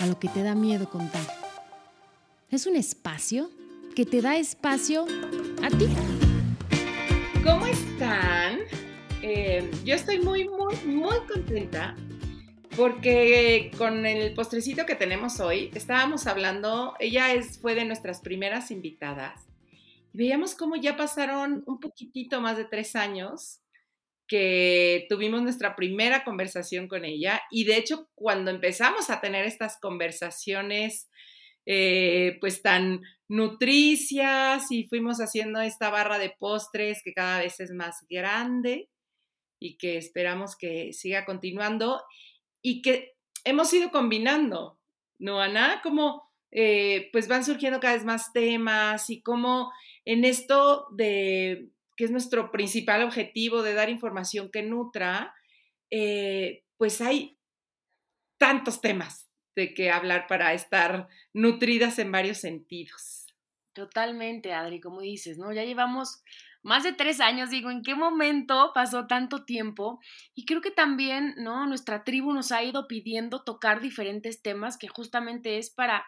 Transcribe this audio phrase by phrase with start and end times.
[0.00, 1.22] A lo que te da miedo contar.
[2.50, 3.50] Es un espacio
[3.94, 5.04] que te da espacio
[5.62, 5.88] a ti.
[7.44, 8.60] ¿Cómo están?
[9.22, 11.94] Eh, yo estoy muy, muy, muy contenta
[12.76, 18.70] porque con el postrecito que tenemos hoy, estábamos hablando, ella es, fue de nuestras primeras
[18.70, 19.48] invitadas,
[20.14, 23.59] y veíamos cómo ya pasaron un poquitito más de tres años
[24.30, 29.76] que tuvimos nuestra primera conversación con ella, y de hecho cuando empezamos a tener estas
[29.80, 31.10] conversaciones,
[31.66, 37.72] eh, pues tan nutricias y fuimos haciendo esta barra de postres que cada vez es
[37.72, 38.88] más grande
[39.60, 42.00] y que esperamos que siga continuando
[42.62, 44.78] y que hemos ido combinando,
[45.18, 45.80] ¿no, Ana?
[45.82, 49.72] Como eh, pues van surgiendo cada vez más temas y como
[50.04, 55.34] en esto de que es nuestro principal objetivo de dar información que nutra,
[55.90, 57.36] eh, pues hay
[58.38, 63.26] tantos temas de que hablar para estar nutridas en varios sentidos.
[63.74, 65.52] Totalmente, Adri, como dices, ¿no?
[65.52, 66.22] Ya llevamos
[66.62, 70.00] más de tres años, digo, ¿en qué momento pasó tanto tiempo?
[70.34, 71.66] Y creo que también, ¿no?
[71.66, 76.06] Nuestra tribu nos ha ido pidiendo tocar diferentes temas que justamente es para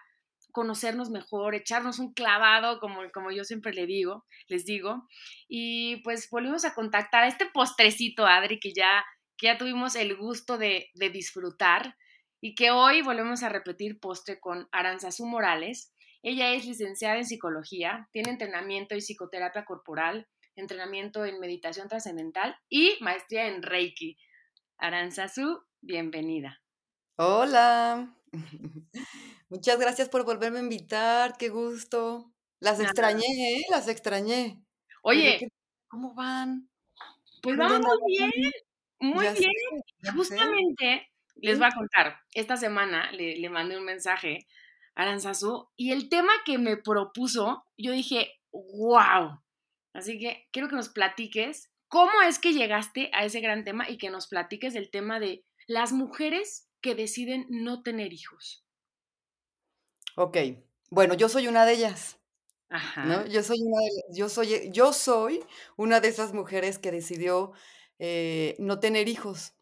[0.53, 5.09] conocernos mejor, echarnos un clavado, como, como yo siempre le digo, les digo.
[5.49, 9.05] Y pues volvimos a contactar a este postrecito, Adri, que ya,
[9.37, 11.97] que ya tuvimos el gusto de, de disfrutar
[12.41, 15.93] y que hoy volvemos a repetir postre con Aranzazú Morales.
[16.23, 22.97] Ella es licenciada en psicología, tiene entrenamiento y psicoterapia corporal, entrenamiento en meditación trascendental y
[23.01, 24.19] maestría en Reiki.
[24.79, 26.61] Aranzazu, bienvenida.
[27.17, 28.15] Hola.
[29.53, 32.33] Muchas gracias por volverme a invitar, qué gusto.
[32.59, 33.63] Las extrañé, ¿eh?
[33.69, 34.63] Las extrañé.
[35.03, 35.47] Oye,
[35.89, 36.71] ¿cómo van?
[37.43, 38.53] Pues vamos muy bien,
[38.99, 39.53] muy bien.
[40.17, 44.47] Justamente les voy a contar, esta semana le, le mandé un mensaje
[44.95, 49.43] a Aranzazu y el tema que me propuso, yo dije, wow,
[49.93, 53.99] Así que quiero que nos platiques cómo es que llegaste a ese gran tema y
[53.99, 58.65] que nos platiques del tema de las mujeres que deciden no tener hijos.
[60.17, 60.37] Ok,
[60.91, 62.19] bueno, yo soy una de ellas.
[62.69, 63.27] Ajá.
[63.27, 65.45] Yo soy una de, yo soy, yo soy
[65.77, 67.53] una de esas mujeres que decidió
[67.99, 69.55] eh, no tener hijos.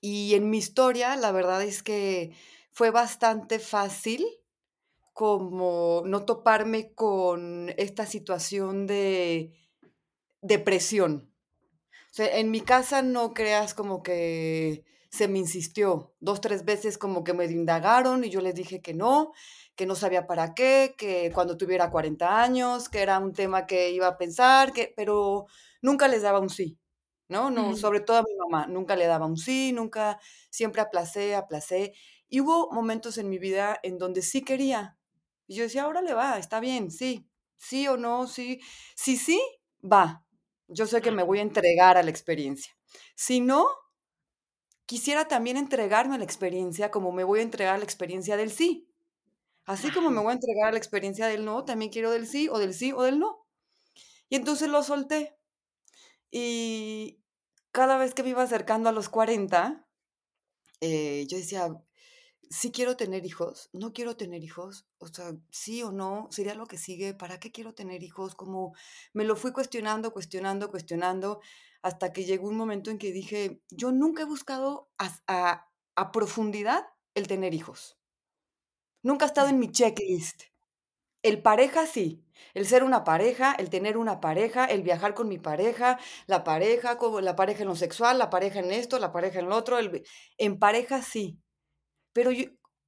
[0.00, 2.34] Y en mi historia, la verdad es que
[2.72, 4.26] fue bastante fácil
[5.14, 9.52] como no toparme con esta situación de
[10.42, 11.32] depresión.
[12.10, 16.98] O sea, en mi casa no creas como que se me insistió dos, tres veces
[16.98, 19.32] como que me indagaron y yo les dije que no,
[19.76, 23.90] que no sabía para qué, que cuando tuviera 40 años, que era un tema que
[23.92, 25.46] iba a pensar, que, pero
[25.82, 26.78] nunca les daba un sí,
[27.28, 27.48] ¿no?
[27.50, 30.18] no Sobre todo a mi mamá, nunca le daba un sí, nunca,
[30.50, 31.94] siempre aplacé, aplacé.
[32.28, 34.98] Y hubo momentos en mi vida en donde sí quería,
[35.46, 38.60] y yo decía, ahora le va, está bien, sí, sí o no, sí.
[38.96, 39.40] Si sí,
[39.80, 40.24] va.
[40.66, 42.74] Yo sé que me voy a entregar a la experiencia.
[43.14, 43.66] Si no,
[44.86, 48.50] quisiera también entregarme a la experiencia como me voy a entregar a la experiencia del
[48.50, 48.88] sí.
[49.66, 52.48] Así como me voy a entregar a la experiencia del no, también quiero del sí
[52.50, 53.46] o del sí o del no.
[54.28, 55.36] Y entonces lo solté.
[56.30, 57.20] Y
[57.72, 59.86] cada vez que me iba acercando a los 40,
[60.80, 61.68] eh, yo decía,
[62.54, 66.66] sí quiero tener hijos, no quiero tener hijos, o sea, sí o no, sería lo
[66.66, 68.36] que sigue, ¿para qué quiero tener hijos?
[68.36, 68.74] Como
[69.12, 71.40] me lo fui cuestionando, cuestionando, cuestionando,
[71.82, 76.86] hasta que llegó un momento en que dije, yo nunca he buscado a, a, profundidad
[77.14, 77.98] el tener hijos.
[79.02, 80.44] Nunca ha estado en mi checklist.
[81.22, 82.24] El pareja sí,
[82.54, 86.98] el ser una pareja, el tener una pareja, el viajar con mi pareja, la pareja,
[86.98, 89.78] como la pareja en lo sexual, la pareja en esto, la pareja en lo otro,
[90.38, 91.43] en pareja sí
[92.14, 92.46] pero yo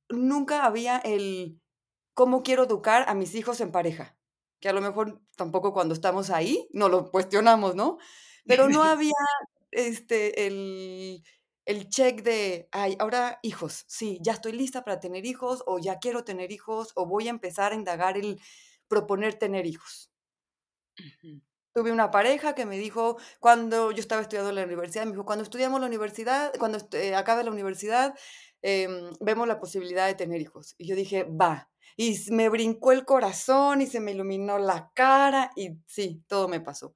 [0.08, 1.61] nunca había el
[2.14, 4.17] cómo quiero educar a mis hijos en pareja,
[4.61, 7.99] que a lo mejor tampoco cuando estamos ahí no lo cuestionamos, ¿no?
[8.46, 9.12] Pero no había
[9.73, 11.23] este, el,
[11.67, 15.99] el check de, ay, ahora hijos, sí, ya estoy lista para tener hijos, o ya
[15.99, 18.40] quiero tener hijos, o voy a empezar a indagar el
[18.88, 20.11] proponer tener hijos.
[21.76, 25.26] Tuve una pareja que me dijo, cuando yo estaba estudiando en la universidad, me dijo,
[25.26, 28.14] cuando estudiamos la universidad, cuando eh, acabe la universidad,
[28.62, 30.75] em, vemos la posibilidad de tener hijos.
[30.78, 31.69] Y yo dije, va.
[31.94, 36.61] Y me brincó el corazón y se me iluminó la cara y sí, todo me
[36.62, 36.94] pasó.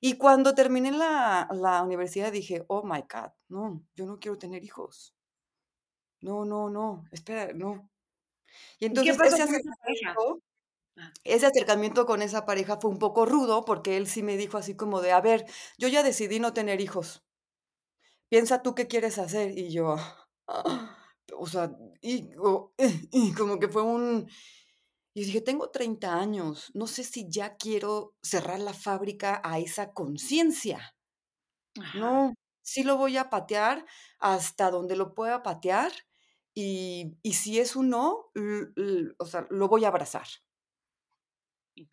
[0.00, 4.64] Y cuando terminé la, la universidad dije, oh my God, no, yo no quiero tener
[4.64, 5.14] hijos.
[6.22, 7.90] No, no, no, espera, no.
[8.78, 10.40] Y entonces ese acercamiento.
[11.24, 14.76] Ese acercamiento con esa pareja fue un poco rudo porque él sí me dijo así
[14.76, 15.46] como de, a ver,
[15.78, 17.24] yo ya decidí no tener hijos.
[18.28, 19.56] Piensa tú qué quieres hacer.
[19.56, 19.96] Y yo,
[21.38, 24.28] o sea, y, como que fue un...
[25.16, 29.92] Y dije, tengo 30 años, no sé si ya quiero cerrar la fábrica a esa
[29.92, 30.96] conciencia.
[31.94, 33.86] No, sí lo voy a patear
[34.18, 35.92] hasta donde lo pueda patear
[36.52, 38.32] y, si es un no,
[39.18, 40.26] o sea, lo voy a abrazar.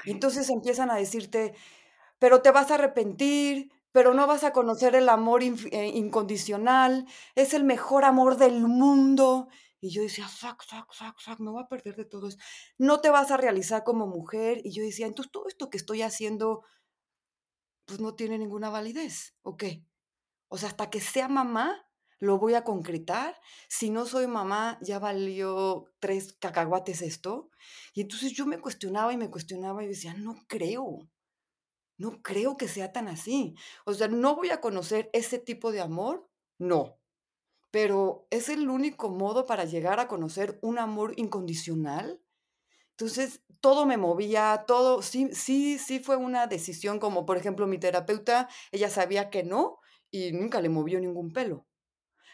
[0.06, 1.54] Entonces empiezan a decirte,
[2.19, 7.06] pero te vas a arrepentir, pero no vas a conocer el amor eh, incondicional,
[7.36, 9.50] es el mejor amor del mundo.
[9.80, 12.30] Y yo decía, fuck, fuck, fuck, fuck, me voy a perder de todo.
[12.78, 14.62] No te vas a realizar como mujer.
[14.63, 16.63] Y yo decía, entonces todo esto que estoy haciendo,
[17.86, 19.83] pues no tiene ninguna validez, ¿o qué?
[20.48, 21.83] O sea, hasta que sea mamá,
[22.21, 23.35] lo voy a concretar.
[23.68, 27.50] Si no soy mamá, ya valió tres cacahuates esto.
[27.94, 31.09] Y entonces yo me cuestionaba y me cuestionaba y decía, no creo,
[31.97, 33.56] no creo que sea tan así.
[33.85, 36.29] O sea, no voy a conocer ese tipo de amor,
[36.59, 37.00] no.
[37.71, 42.21] Pero es el único modo para llegar a conocer un amor incondicional.
[42.91, 47.79] Entonces, todo me movía, todo, sí, sí, sí fue una decisión, como por ejemplo mi
[47.79, 49.79] terapeuta, ella sabía que no
[50.12, 51.65] y nunca le movió ningún pelo.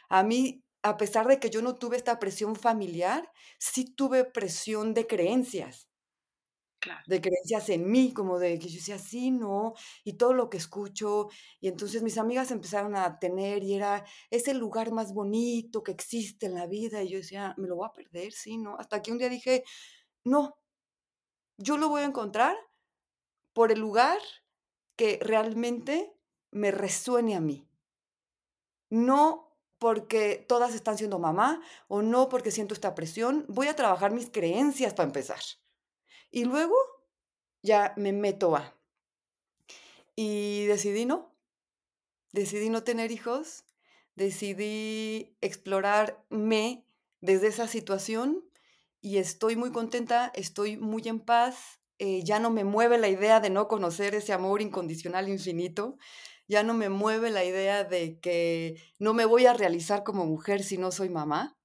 [0.09, 4.93] A mí, a pesar de que yo no tuve esta presión familiar, sí tuve presión
[4.93, 5.87] de creencias.
[7.05, 9.73] De creencias en mí, como de que yo decía, sí, no,
[10.03, 11.27] y todo lo que escucho.
[11.59, 15.91] Y entonces mis amigas empezaron a tener y era, es el lugar más bonito que
[15.91, 17.01] existe en la vida.
[17.03, 18.77] Y yo decía, me lo voy a perder, sí, no.
[18.77, 19.63] Hasta que un día dije,
[20.25, 20.57] no,
[21.57, 22.55] yo lo voy a encontrar
[23.53, 24.19] por el lugar
[24.95, 26.13] que realmente
[26.51, 27.67] me resuene a mí.
[28.89, 29.46] No
[29.79, 33.45] porque todas están siendo mamá o no porque siento esta presión.
[33.47, 35.39] Voy a trabajar mis creencias para empezar.
[36.31, 36.75] Y luego
[37.61, 38.75] ya me meto a.
[40.15, 41.31] Y decidí no.
[42.31, 43.63] Decidí no tener hijos.
[44.15, 46.85] Decidí explorarme
[47.21, 48.43] desde esa situación
[48.99, 51.79] y estoy muy contenta, estoy muy en paz.
[51.99, 55.97] Eh, ya no me mueve la idea de no conocer ese amor incondicional infinito
[56.47, 60.63] ya no me mueve la idea de que no me voy a realizar como mujer
[60.63, 61.57] si no soy mamá.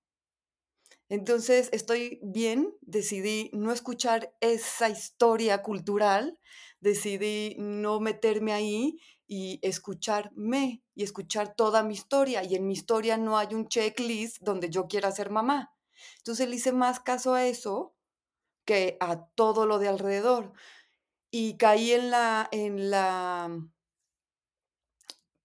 [1.09, 6.39] Entonces estoy bien, decidí no escuchar esa historia cultural,
[6.81, 12.43] decidí no meterme ahí y escucharme y escuchar toda mi historia.
[12.45, 15.75] Y en mi historia no hay un checklist donde yo quiera ser mamá.
[16.19, 17.95] Entonces le hice más caso a eso
[18.65, 20.53] que a todo lo de alrededor.
[21.31, 23.51] Y caí en la, en la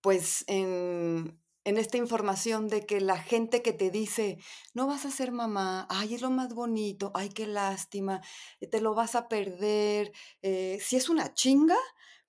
[0.08, 4.38] pues en, esta información de que la gente que te dice,
[4.74, 8.22] no vas a ser mamá, ay, es lo más bonito, ay, qué lástima,
[8.62, 11.76] eh, te lo vas a perder, eh, si es una chinga,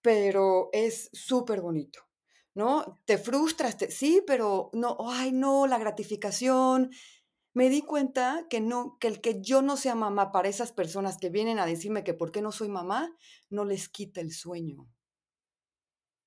[0.02, 2.00] pero es súper bonito,
[2.52, 2.98] ¿no?
[3.04, 6.91] Te frustras, sí, pero no, ay, no, la gratificación.
[7.55, 11.17] Me di cuenta que no, que el que yo no sea mamá para esas personas
[11.17, 13.17] que vienen a decirme que por qué no soy mamá,
[13.50, 14.88] no les quita el sueño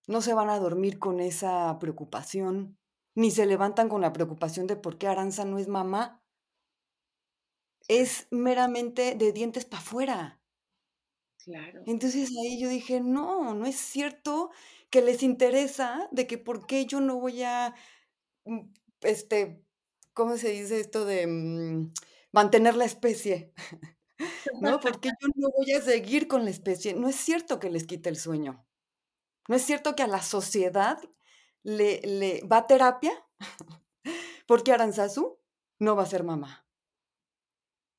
[0.07, 2.77] no se van a dormir con esa preocupación,
[3.15, 6.21] ni se levantan con la preocupación de por qué Aranza no es mamá.
[7.87, 10.41] Es meramente de dientes para afuera.
[11.43, 11.81] Claro.
[11.87, 14.51] Entonces ahí yo dije, no, no es cierto
[14.91, 17.73] que les interesa de que por qué yo no voy a,
[18.45, 18.61] mm,
[19.01, 19.63] este,
[20.13, 21.93] ¿cómo se dice esto de mm,
[22.33, 23.53] mantener la especie?
[24.61, 24.79] ¿No?
[24.99, 26.93] Porque yo no voy a seguir con la especie.
[26.95, 28.65] No es cierto que les quite el sueño.
[29.51, 30.97] ¿No es cierto que a la sociedad
[31.63, 33.11] le, le va terapia?
[34.47, 35.39] Porque Aranzazu
[35.77, 36.65] no va a ser mamá.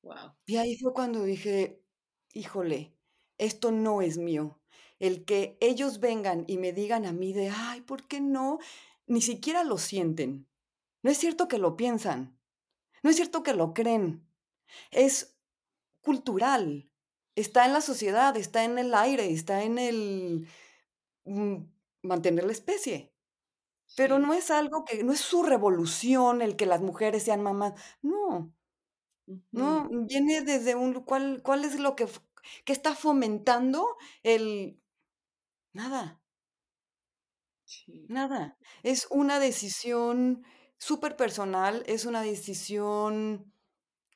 [0.01, 0.33] Wow.
[0.47, 1.79] Y ahí fue cuando dije,
[2.33, 2.97] híjole,
[3.37, 4.61] esto no es mío.
[4.97, 8.57] El que ellos vengan y me digan a mí de, ay, ¿por qué no?
[9.05, 10.47] Ni siquiera lo sienten.
[11.03, 12.35] No es cierto que lo piensan.
[13.03, 14.27] No es cierto que lo creen.
[14.89, 15.37] Es
[16.01, 16.89] cultural.
[17.35, 20.47] Está en la sociedad, está en el aire, está en el,
[22.01, 23.13] mantener la especie.
[23.95, 27.73] Pero no es algo que, no es su revolución el que las mujeres sean mamás.
[28.01, 28.53] No.
[29.51, 32.07] No, viene desde un, ¿cuál, cuál es lo que,
[32.65, 34.81] que está fomentando el,
[35.73, 36.21] nada.
[38.07, 38.57] Nada.
[38.83, 40.43] Es una decisión
[40.77, 43.53] súper personal, es una decisión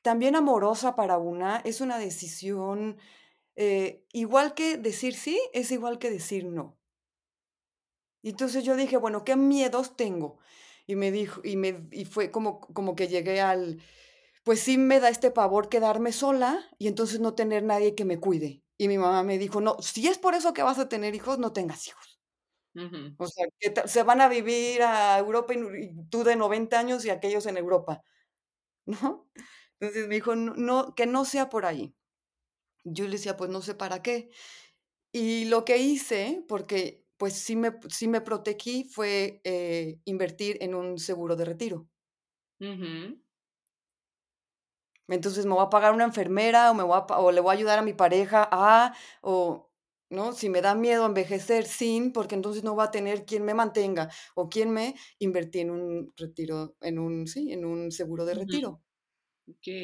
[0.02, 2.98] también amorosa para una, es una decisión
[3.56, 6.77] eh, igual que decir sí, es igual que decir no.
[8.22, 10.38] Y entonces yo dije, bueno, ¿qué miedos tengo?
[10.86, 13.80] Y me dijo, y me, y fue como, como que llegué al,
[14.42, 18.18] pues sí me da este pavor quedarme sola y entonces no tener nadie que me
[18.18, 18.62] cuide.
[18.78, 21.38] Y mi mamá me dijo, no, si es por eso que vas a tener hijos,
[21.38, 22.18] no tengas hijos.
[23.18, 27.10] O sea, que se van a vivir a Europa y, tú de 90 años y
[27.10, 28.02] aquellos en Europa,
[28.86, 29.28] ¿no?
[29.80, 31.94] Entonces me dijo, no, que no sea por ahí.
[32.84, 34.30] Yo le decía, pues no sé para qué.
[35.12, 40.74] Y lo que hice, porque pues sí me, sí me protegí, fue eh, invertir en
[40.74, 41.88] un seguro de retiro.
[45.08, 47.78] Entonces me voy a pagar una enfermera o, me voy o le voy a ayudar
[47.78, 49.70] a mi pareja a, o,
[50.10, 50.32] ¿no?
[50.32, 54.10] Si me da miedo envejecer sin, porque entonces no va a tener quien me mantenga
[54.34, 58.82] o quien me invertí en un retiro, en un, sí, en un seguro de retiro.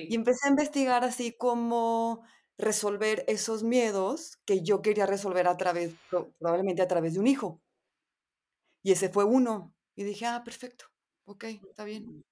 [0.07, 2.23] Y empecé a investigar así como
[2.59, 5.95] resolver esos miedos que yo quería resolver a través,
[6.39, 7.61] probablemente a través de un hijo.
[8.83, 9.75] Y ese fue uno.
[9.97, 10.87] Y dije, ah, perfecto,
[11.25, 12.25] ok, está bien.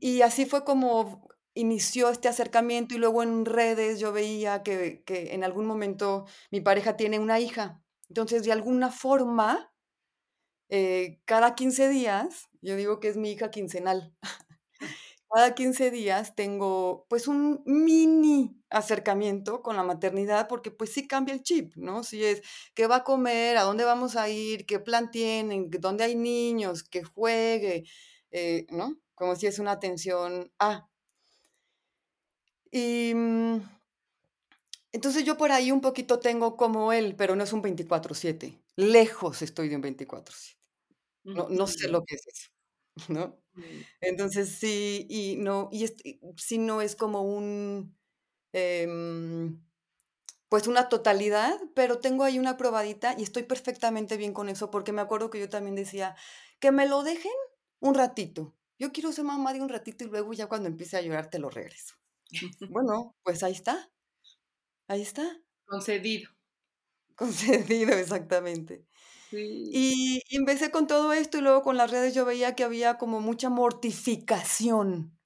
[0.00, 5.34] Y así fue como inició este acercamiento y luego en redes yo veía que, que
[5.34, 7.82] en algún momento mi pareja tiene una hija.
[8.08, 9.72] Entonces, de alguna forma,
[10.70, 14.14] eh, cada 15 días, yo digo que es mi hija quincenal,
[15.32, 21.34] cada 15 días tengo pues un mini acercamiento con la maternidad porque pues sí cambia
[21.34, 22.02] el chip, ¿no?
[22.04, 22.42] Si es
[22.74, 26.82] qué va a comer, a dónde vamos a ir, qué plan tienen, dónde hay niños,
[26.84, 27.84] que juegue,
[28.30, 28.98] eh, ¿no?
[29.14, 30.88] Como si es una atención a.
[32.70, 33.60] Y mm,
[34.92, 38.62] entonces yo por ahí un poquito tengo como él, pero no es un 24/7.
[38.76, 40.56] Lejos estoy de un 24/7.
[41.24, 42.50] No, no sé lo que es eso,
[43.12, 43.38] ¿no?
[44.00, 45.86] Entonces sí, y no, y,
[46.36, 47.96] si no es como un,
[48.52, 49.60] em,
[50.48, 54.92] pues una totalidad, pero tengo ahí una probadita y estoy perfectamente bien con eso, porque
[54.92, 56.16] me acuerdo que yo también decía,
[56.60, 57.32] que me lo dejen
[57.80, 58.54] un ratito.
[58.78, 61.38] Yo quiero ser mamá de un ratito y luego ya cuando empiece a llorar te
[61.38, 61.94] lo regreso.
[62.70, 63.90] bueno, pues ahí está.
[64.86, 65.40] Ahí está.
[65.66, 66.30] Concedido.
[67.14, 68.87] Concedido, exactamente.
[69.32, 73.20] Y, empecé con todo esto y luego con las redes yo veía que había como
[73.20, 75.18] mucha mortificación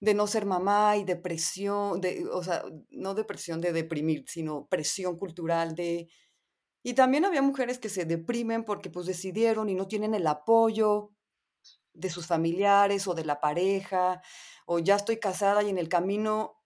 [0.00, 5.16] de no ser mamá y depresión, de, o sea, no depresión de deprimir, sino presión
[5.16, 6.08] cultural de...
[6.84, 11.10] Y también había mujeres que se deprimen porque pues decidieron y no tienen el apoyo
[11.92, 14.22] de sus familiares o de la pareja,
[14.66, 16.62] o ya estoy casada y en el camino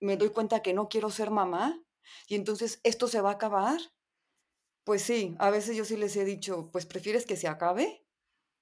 [0.00, 1.80] me doy cuenta que no quiero ser mamá
[2.26, 3.78] y entonces esto se va a acabar
[4.90, 8.04] pues sí, a veces yo sí les he dicho, pues prefieres que se acabe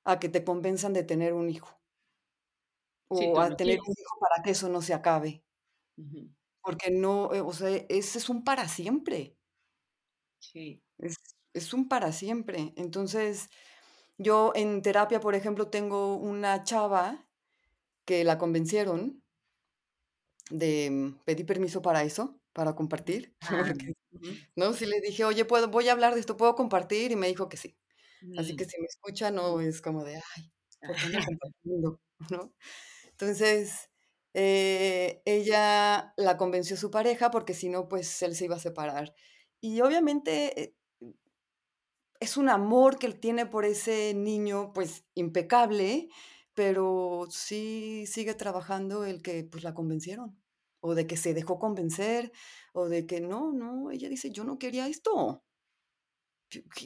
[0.04, 1.80] a que te convenzan de tener un hijo.
[3.08, 5.42] O a tener un hijo para que eso no se acabe.
[6.61, 9.38] Porque no, eh, o sea, ese es un para siempre.
[10.38, 10.82] Sí.
[10.99, 11.16] Es,
[11.54, 12.75] es un para siempre.
[12.76, 13.49] Entonces,
[14.18, 17.26] yo en terapia, por ejemplo, tengo una chava
[18.04, 19.23] que la convencieron
[20.50, 23.37] de mm, pedir permiso para eso, para compartir.
[24.21, 24.73] Ah, ¿no?
[24.73, 27.12] Si le dije, oye, ¿puedo, voy a hablar de esto, ¿puedo compartir?
[27.12, 27.79] Y me dijo que sí.
[28.37, 28.69] Así que mm.
[28.69, 32.00] si me escucha, no es como de, ay, ¿por qué no compartiendo?
[32.33, 32.53] ¿no?
[33.11, 33.91] Entonces,
[34.35, 39.15] eh, ella la convenció su pareja porque si no, pues él se iba a separar.
[39.61, 40.75] Y obviamente eh,
[42.19, 46.09] es un amor que él tiene por ese niño, pues impecable,
[46.55, 50.37] pero sí sigue trabajando el que pues la convencieron
[50.88, 52.33] o de que se dejó convencer,
[52.73, 55.42] o de que no, no, ella dice, yo no quería esto.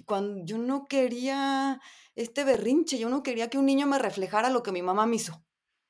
[0.06, 1.80] Cuando yo no quería
[2.16, 5.16] este berrinche, yo no quería que un niño me reflejara lo que mi mamá me
[5.16, 5.44] hizo,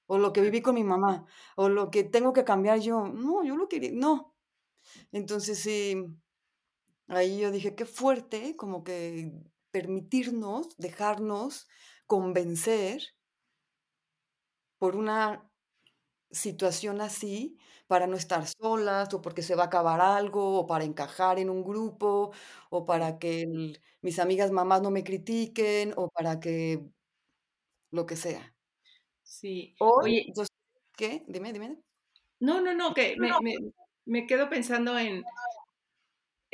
[0.06, 1.24] o lo que viví con mi mamá,
[1.56, 3.08] o lo que tengo que cambiar yo.
[3.08, 4.34] No, yo lo quería, no.
[5.12, 5.96] Entonces sí,
[7.08, 9.32] ahí yo dije, qué fuerte, como que
[9.70, 11.66] permitirnos, dejarnos
[12.06, 13.02] convencer
[14.78, 15.51] por una
[16.32, 20.84] situación así para no estar solas, o porque se va a acabar algo, o para
[20.84, 22.32] encajar en un grupo,
[22.70, 23.46] o para que
[24.02, 26.80] mis amigas mamás no me critiquen, o para que
[27.90, 28.54] lo que sea.
[29.22, 29.74] Sí.
[29.80, 30.26] Oye,
[30.96, 31.24] ¿qué?
[31.28, 31.78] Dime, dime.
[32.40, 33.32] No, no, no, que me,
[34.06, 35.24] me quedo pensando en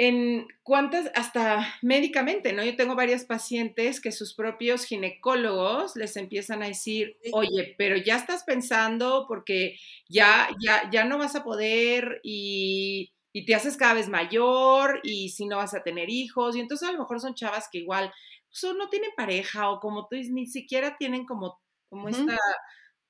[0.00, 2.64] en cuántas, hasta médicamente, ¿no?
[2.64, 8.14] Yo tengo varias pacientes que sus propios ginecólogos les empiezan a decir, oye, pero ya
[8.14, 9.76] estás pensando porque
[10.09, 15.31] ya, ya, ya no vas a poder y, y te haces cada vez mayor y
[15.31, 16.55] si no vas a tener hijos.
[16.55, 18.12] Y entonces a lo mejor son chavas que igual
[18.49, 22.38] pues, no tienen pareja o como tú dices, ni siquiera tienen como, como esta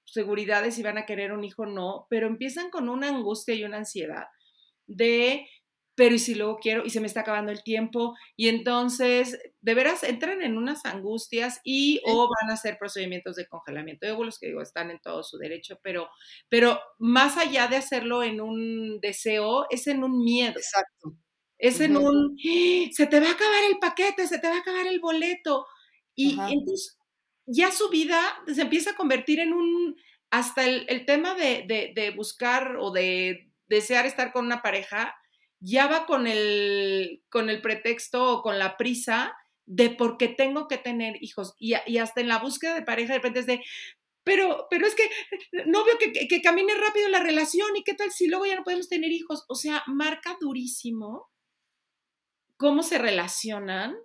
[0.07, 3.55] seguridad de si van a querer un hijo o no, pero empiezan con una angustia
[3.55, 4.25] y una ansiedad
[4.87, 5.47] de
[5.99, 9.75] pero y si luego quiero y se me está acabando el tiempo y entonces de
[9.75, 14.39] veras entran en unas angustias y o van a hacer procedimientos de congelamiento de óvulos
[14.39, 16.09] que digo están en todo su derecho, pero
[16.49, 20.55] pero más allá de hacerlo en un deseo es en un miedo.
[20.57, 21.17] Exacto.
[21.59, 22.91] Es en un ¡Ah!
[22.93, 25.67] se te va a acabar el paquete, se te va a acabar el boleto
[26.15, 26.97] y entonces
[27.45, 29.97] ya su vida se empieza a convertir en un
[30.31, 35.17] hasta el, el tema de, de, de buscar o de desear estar con una pareja
[35.61, 39.37] ya va con el, con el pretexto o con la prisa
[39.67, 41.55] de por qué tengo que tener hijos.
[41.59, 43.63] Y, hasta en la búsqueda de pareja de repente es de,
[44.25, 45.09] pero, pero es que
[45.67, 48.65] no veo que, que, camine rápido la relación y qué tal si luego ya no
[48.65, 49.45] podemos tener hijos.
[49.49, 51.31] O sea, marca durísimo
[52.57, 53.97] cómo se relacionan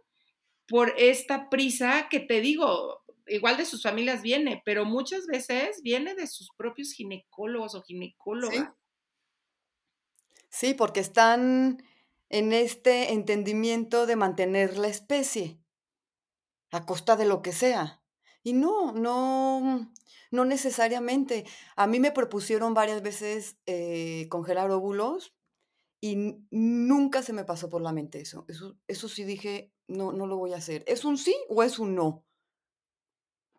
[0.68, 6.16] por esta prisa que te digo, igual de sus familias viene, pero muchas veces viene
[6.16, 8.58] de sus propios ginecólogos o ginecólogas.
[8.58, 8.83] Sí,
[10.78, 11.84] porque están
[12.30, 15.60] en este entendimiento de mantener la especie
[16.72, 18.04] a costa de lo que sea.
[18.44, 19.92] Y no, no,
[20.30, 21.46] no necesariamente.
[21.76, 25.34] A mí me propusieron varias veces eh, congelar óvulos
[26.00, 28.46] y nunca se me pasó por la mente eso.
[28.48, 30.84] Eso, eso sí dije, no, no lo voy a hacer.
[30.86, 32.26] ¿Es un sí o es un no?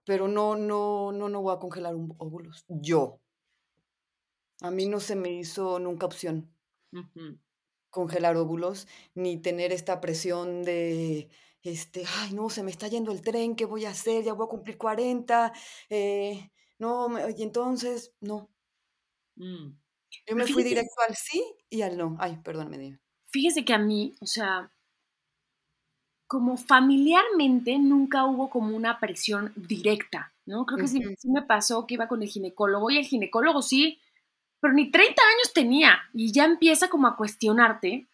[0.04, 2.64] Pero no, no, no, no voy a congelar óvulos.
[2.68, 3.20] Yo.
[4.60, 6.53] A mí no se me hizo nunca opción
[7.90, 11.28] congelar óvulos, ni tener esta presión de,
[11.62, 14.24] este, ay, no, se me está yendo el tren, ¿qué voy a hacer?
[14.24, 15.52] Ya voy a cumplir 40,
[15.88, 18.50] eh, no, y entonces, no.
[19.36, 19.70] Mm.
[20.26, 22.16] Yo me fui directo al sí y al no.
[22.20, 23.00] Ay, perdóname, dime.
[23.30, 24.70] Fíjese que a mí, o sea,
[26.26, 30.66] como familiarmente nunca hubo como una presión directa, ¿no?
[30.66, 33.98] Creo que sí, sí, me pasó que iba con el ginecólogo y el ginecólogo sí
[34.64, 38.06] pero ni 30 años tenía y ya empieza como a cuestionarte.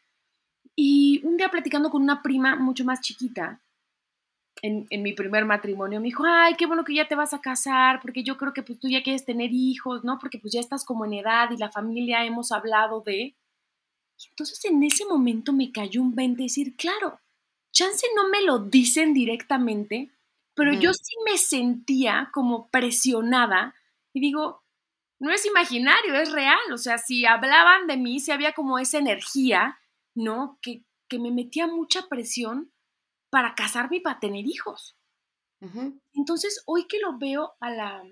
[0.75, 3.61] Y un día platicando con una prima mucho más chiquita,
[4.61, 8.01] en, mi primer matrimonio, me dijo, ay, qué bueno que ya te vas a casar,
[8.03, 10.19] porque yo creo que pues tú ya quieres tener hijos, ¿no?
[10.19, 13.37] Porque pues ya estás como en edad y la familia hemos hablado de...
[14.19, 17.21] Y entonces en ese momento me cayó un 20 decir, claro,
[17.71, 20.11] chance no me lo dicen directamente,
[20.57, 23.77] pero yo sí me sentía como presionada
[24.13, 24.65] y digo,
[25.21, 26.59] no es imaginario, es real.
[26.73, 29.79] O sea, si hablaban de mí, si había como esa energía,
[30.15, 30.59] ¿no?
[30.63, 30.85] Que,
[31.19, 32.73] me metía mucha presión
[33.31, 34.97] para casarme y para tener hijos.
[36.15, 38.03] Entonces, hoy que lo veo a, la,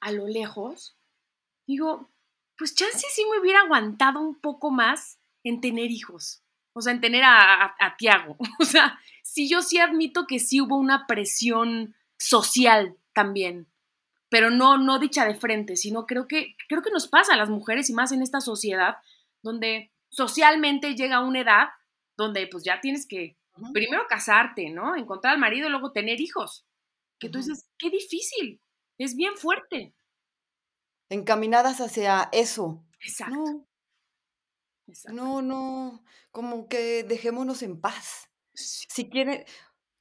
[0.00, 0.98] a lo lejos,
[1.68, 2.10] digo,
[2.56, 6.42] pues chance sí me hubiera aguantado un poco más en tener hijos.
[6.74, 8.36] O sea, en tener a, a, a Tiago.
[8.60, 13.68] O sea, sí, yo sí admito que sí hubo una presión social también
[14.28, 17.48] pero no, no dicha de frente, sino creo que, creo que nos pasa a las
[17.48, 18.96] mujeres y más en esta sociedad
[19.42, 21.68] donde socialmente llega una edad
[22.16, 23.38] donde pues ya tienes que
[23.72, 24.96] primero casarte, ¿no?
[24.96, 26.66] Encontrar al marido y luego tener hijos.
[27.18, 28.60] Que tú dices, qué difícil,
[28.98, 29.94] es bien fuerte.
[31.08, 32.84] Encaminadas hacia eso.
[33.00, 33.34] Exacto.
[33.34, 33.68] No,
[34.86, 35.16] Exacto.
[35.16, 38.30] no, no, como que dejémonos en paz.
[38.54, 39.44] Si quieren,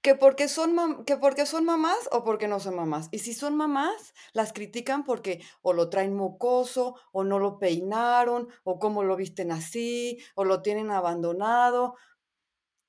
[0.08, 3.10] que porque son que porque son mamás o porque no son mamás.
[3.12, 8.48] Y si son mamás, las critican porque o lo traen mocoso, o no lo peinaron,
[8.64, 11.96] o cómo lo visten así, o lo tienen abandonado,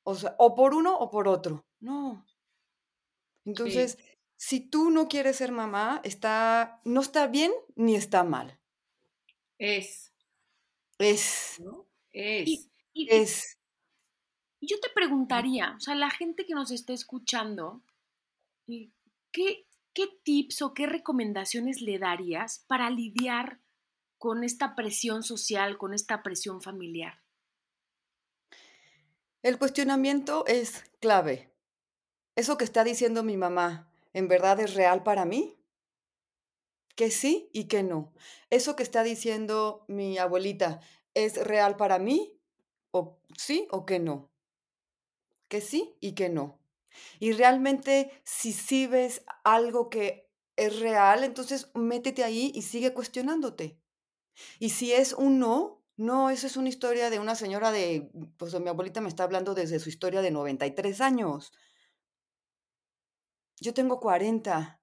[0.04, 1.66] o sea, o por uno o por otro.
[1.80, 2.24] No.
[3.44, 3.98] Entonces,
[4.36, 8.60] si tú no quieres ser mamá, está no está bien ni está mal.
[9.58, 10.12] Es.
[11.00, 11.60] Es.
[12.12, 12.68] Es.
[12.94, 13.57] es.
[14.60, 17.82] Yo te preguntaría, o sea, la gente que nos está escuchando,
[18.66, 18.90] eh,
[19.30, 23.60] ¿qué, ¿qué tips o qué recomendaciones le darías para lidiar
[24.18, 27.22] con esta presión social, con esta presión familiar?
[29.42, 31.52] El cuestionamiento es clave.
[32.34, 35.56] ¿Eso que está diciendo mi mamá, en verdad es real para mí?
[36.96, 38.12] Que sí y que no.
[38.50, 40.80] ¿Eso que está diciendo mi abuelita
[41.14, 42.36] es real para mí?
[42.90, 44.28] ¿O sí o que no?
[45.48, 46.60] Que sí y que no.
[47.20, 53.78] Y realmente si sí ves algo que es real, entonces métete ahí y sigue cuestionándote.
[54.58, 58.58] Y si es un no, no, eso es una historia de una señora de, pues
[58.60, 61.52] mi abuelita me está hablando desde su historia de 93 años.
[63.60, 64.80] Yo tengo 40.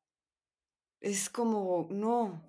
[0.99, 2.43] Es como, no,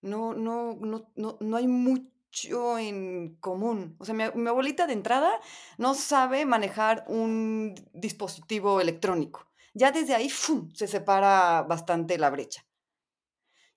[0.00, 3.96] no, no, no, no, no hay muy, mucho en común.
[3.98, 5.32] O sea, mi, abuelita de entrada
[5.78, 9.46] no sabe manejar un dispositivo electrónico.
[9.74, 10.70] Ya desde ahí ¡fum!
[10.74, 12.64] se separa bastante la brecha.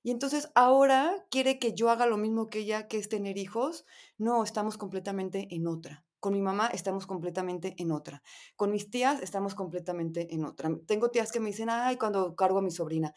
[0.04, 3.86] Y entonces ahora quiere que yo haga lo mismo que ella, que es tener hijos.
[4.18, 6.06] No, estamos completamente en otra.
[6.20, 8.22] Con mi mamá estamos completamente en otra.
[8.56, 10.70] Con mis tías estamos completamente en otra.
[10.86, 13.14] Tengo tías que me dicen, ay, cuando cargo a mi sobrina,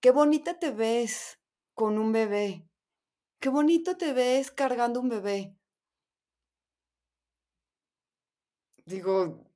[0.00, 1.38] qué bonita te ves
[1.74, 2.66] con un bebé.
[3.42, 5.56] Qué bonito te ves cargando un bebé.
[8.86, 9.50] Digo,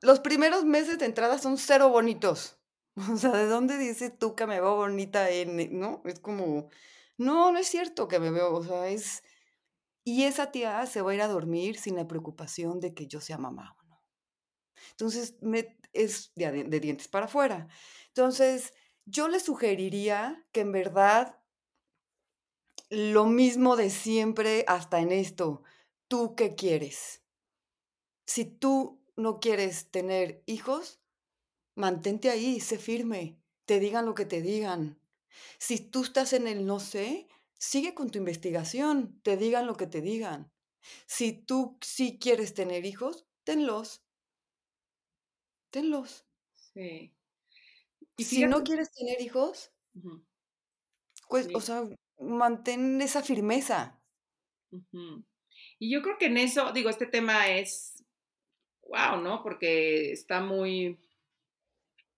[0.00, 2.56] los primeros meses de entrada son cero bonitos.
[3.12, 6.02] O sea, ¿de dónde dices tú que me veo bonita en, no?
[6.04, 6.68] Es como,
[7.18, 9.24] no, no es cierto que me veo, o sea, es,
[10.04, 13.20] y esa tía se va a ir a dormir sin la preocupación de que yo
[13.20, 14.04] sea mamá o no.
[14.92, 17.68] Entonces, me, es de, de dientes para afuera.
[18.08, 18.72] Entonces,
[19.04, 21.39] yo le sugeriría que en verdad
[22.90, 25.62] lo mismo de siempre hasta en esto.
[26.08, 27.22] ¿Tú qué quieres?
[28.26, 31.00] Si tú no quieres tener hijos,
[31.76, 35.00] mantente ahí, sé firme, te digan lo que te digan.
[35.58, 39.86] Si tú estás en el no sé, sigue con tu investigación, te digan lo que
[39.88, 40.52] te digan.
[41.06, 44.04] Si tú sí quieres tener hijos, tenlos.
[45.72, 46.24] Tenlos.
[46.54, 47.12] Sí.
[48.16, 49.72] Y si no quieres tener hijos,
[51.28, 51.84] pues, o sea,
[52.20, 53.98] mantén esa firmeza.
[55.78, 58.04] Y yo creo que en eso, digo, este tema es,
[58.82, 59.42] wow, ¿no?
[59.42, 60.98] Porque está muy,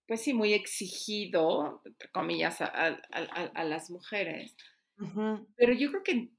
[0.06, 4.54] pues sí, muy exigido, entre comillas, a, las mujeres.
[5.56, 6.30] Pero yo creo que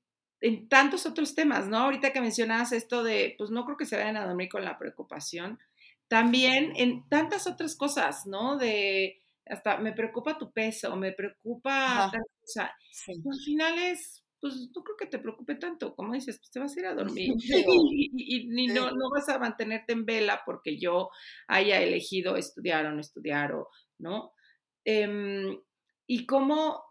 [0.41, 1.77] en, tantos otros temas, ¿no?
[1.77, 4.77] Ahorita que mencionabas esto de, pues no creo que se vayan a dormir con la
[4.77, 5.59] preocupación,
[6.07, 8.57] también en tantas otras cosas, ¿no?
[8.57, 12.75] De, hasta me preocupa tu peso, me preocupa tal cosa.
[13.07, 16.75] Al final es, pues no creo que te preocupe tanto, como dices, pues te vas
[16.75, 21.09] a ir a dormir y, no, no, vas a mantenerte en vela porque yo
[21.47, 24.33] haya elegido estudiar o no estudiar o, ¿no?
[24.85, 25.57] Em,
[26.07, 26.83] y cómo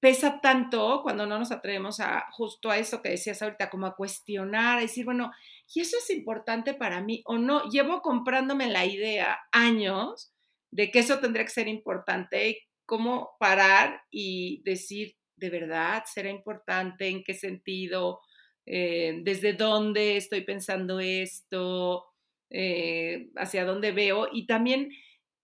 [0.00, 3.96] pesa tanto cuando no nos atrevemos a justo a eso que decías ahorita, como a
[3.96, 5.32] cuestionar, a decir, bueno,
[5.74, 7.64] ¿y eso es importante para mí o no?
[7.64, 10.32] Llevo comprándome la idea años
[10.70, 17.06] de que eso tendría que ser importante, cómo parar y decir, ¿de verdad será importante?
[17.08, 18.20] ¿En qué sentido?
[18.64, 22.06] Eh, ¿Desde dónde estoy pensando esto?
[22.50, 24.28] Eh, ¿Hacia dónde veo?
[24.32, 24.90] Y también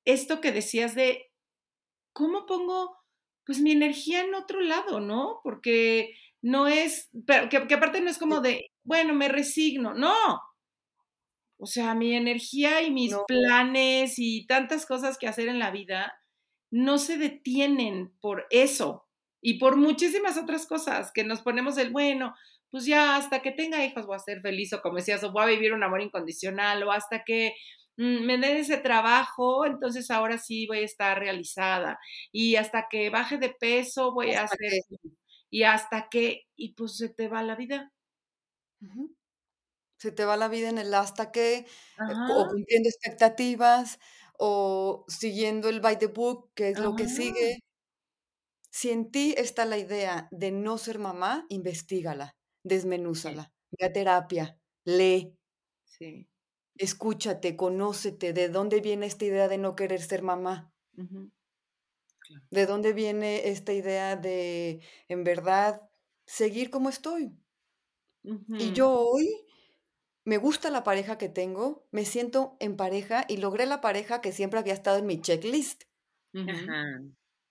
[0.06, 1.30] esto que decías de,
[2.14, 2.96] ¿cómo pongo
[3.44, 5.40] pues mi energía en otro lado, ¿no?
[5.44, 10.40] Porque no es, pero que, que aparte no es como de, bueno, me resigno, no,
[11.58, 16.14] o sea, mi energía y mis planes y tantas cosas que hacer en la vida
[16.74, 19.06] no se detienen por eso
[19.40, 22.34] y por muchísimas otras cosas que nos ponemos el, bueno,
[22.68, 25.44] pues ya hasta que tenga hijos voy a ser feliz o como decías, o voy
[25.44, 27.54] a vivir un amor incondicional o hasta que
[27.96, 31.96] mm, me den ese trabajo, entonces ahora sí voy a estar realizada
[32.32, 34.58] y hasta que baje de peso voy a hacer
[35.50, 37.92] y hasta que, y pues se te va la vida.
[39.98, 41.66] Se te va la vida en el hasta que, eh,
[42.36, 43.98] o cumpliendo expectativas,
[44.38, 47.58] o siguiendo el by the book, que es lo que sigue.
[48.70, 54.58] Si en ti está la idea de no ser mamá, investigala, desmenúzala, ve a terapia,
[54.84, 55.36] lee.
[55.84, 56.28] Sí.
[56.76, 60.72] Escúchate, conócete, ¿de dónde viene esta idea de no querer ser mamá?
[62.50, 65.82] ¿De dónde viene esta idea de, en verdad,
[66.26, 67.32] seguir como estoy?
[68.58, 69.43] Y yo hoy
[70.24, 74.32] me gusta la pareja que tengo, me siento en pareja y logré la pareja que
[74.32, 75.84] siempre había estado en mi checklist.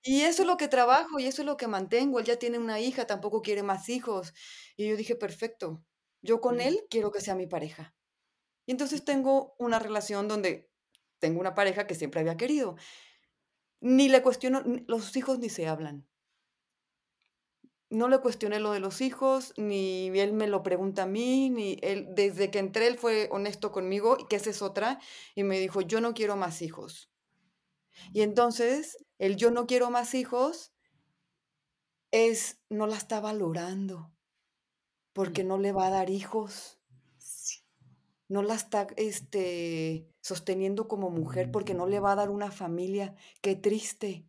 [0.05, 2.19] Y eso es lo que trabajo y eso es lo que mantengo.
[2.19, 4.33] Él ya tiene una hija, tampoco quiere más hijos.
[4.75, 5.85] Y yo dije, perfecto,
[6.21, 7.95] yo con él quiero que sea mi pareja.
[8.65, 10.71] Y entonces tengo una relación donde
[11.19, 12.75] tengo una pareja que siempre había querido.
[13.81, 16.07] Ni le cuestiono, los hijos ni se hablan
[17.93, 21.77] no le cuestioné lo de los hijos, ni él me lo pregunta a mí, ni
[21.81, 24.99] él, desde que entré él fue honesto conmigo, y que esa es otra,
[25.35, 27.11] y me dijo, yo no quiero más hijos.
[28.11, 30.73] Y entonces, el yo no quiero más hijos
[32.11, 34.11] es, no la está valorando,
[35.13, 35.47] porque mm.
[35.47, 36.79] no le va a dar hijos.
[38.27, 43.15] No la está este, sosteniendo como mujer porque no le va a dar una familia.
[43.41, 44.25] Qué triste.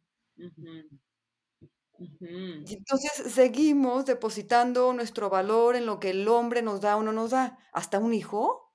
[2.20, 7.12] Y entonces seguimos depositando nuestro valor en lo que el hombre nos da o no
[7.12, 7.58] nos da.
[7.72, 8.72] ¿Hasta un hijo?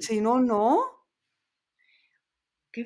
[0.00, 0.80] Si no, no.
[2.72, 2.84] Qué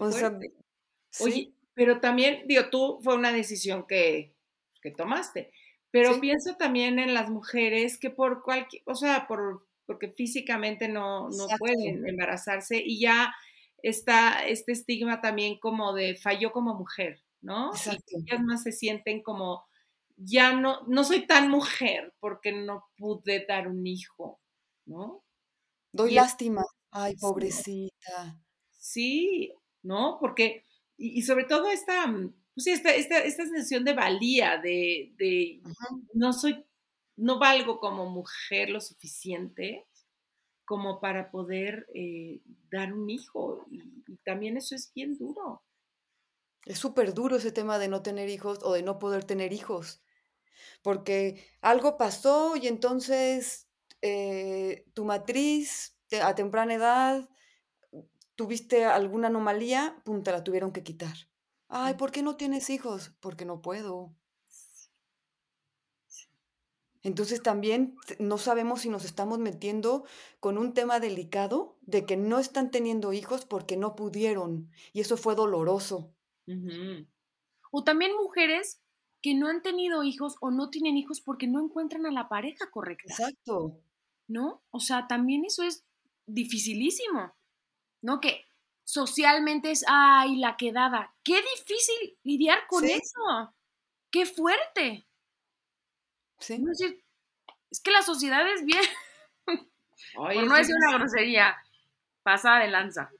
[1.20, 4.34] Oye, pero también, digo, tú fue una decisión que,
[4.80, 5.50] que tomaste,
[5.90, 11.28] Pero pienso también en las mujeres que por cualquier, o sea, por, porque físicamente no,
[11.30, 13.34] no pueden embarazarse y ya
[13.82, 17.72] está este estigma también como de falló como mujer, ¿no?
[18.08, 19.66] Y ellas más se sienten como,
[20.16, 24.40] ya no, no soy tan mujer porque no pude dar un hijo,
[24.86, 25.22] ¿no?
[25.92, 26.64] Doy lástima.
[26.90, 28.40] Ay, pobrecita.
[28.72, 29.52] Sí,
[29.82, 30.16] ¿no?
[30.18, 30.64] Porque,
[30.96, 35.60] y, sobre todo esta, mm, pues esta, esta, esta sensación de valía, de, de
[36.14, 36.64] no soy,
[37.16, 39.86] no valgo como mujer lo suficiente
[40.64, 43.66] como para poder eh, dar un hijo.
[43.70, 45.62] Y, y, también eso es bien duro.
[46.64, 50.02] Es súper duro ese tema de no tener hijos o de no poder tener hijos.
[50.82, 53.68] Porque algo pasó y entonces
[54.02, 57.28] eh, tu matriz a temprana edad
[58.36, 61.14] tuviste alguna anomalía, pum, te la tuvieron que quitar.
[61.68, 63.12] Ay, ¿por qué no tienes hijos?
[63.20, 64.14] Porque no puedo.
[67.02, 70.04] Entonces también no sabemos si nos estamos metiendo
[70.40, 74.70] con un tema delicado de que no están teniendo hijos porque no pudieron.
[74.94, 76.13] Y eso fue doloroso.
[77.70, 78.80] O también mujeres
[79.22, 82.70] que no han tenido hijos o no tienen hijos porque no encuentran a la pareja
[82.70, 83.10] correcta.
[83.10, 83.80] Exacto.
[84.28, 84.62] ¿No?
[84.70, 85.84] O sea, también eso es
[86.26, 87.34] dificilísimo.
[88.02, 88.20] ¿No?
[88.20, 88.44] Que
[88.84, 91.14] socialmente es, ay, la quedada.
[91.22, 93.54] Qué difícil lidiar con eso.
[94.10, 95.06] Qué fuerte.
[96.38, 96.62] Sí.
[97.70, 98.84] Es, que la sociedad es bien.
[100.14, 101.56] por no decir una grosería,
[102.22, 103.10] pasa de lanza.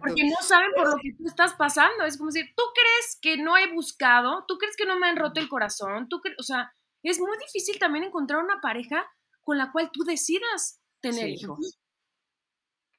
[0.00, 2.04] Porque no saben por lo que tú estás pasando.
[2.04, 5.16] Es como decir, tú crees que no he buscado, tú crees que no me han
[5.16, 9.06] roto el corazón, tú crees, o sea, es muy difícil también encontrar una pareja
[9.42, 11.78] con la cual tú decidas tener hijos.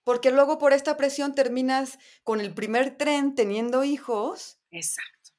[0.03, 4.59] Porque luego por esta presión terminas con el primer tren teniendo hijos.
[4.71, 5.31] Exacto.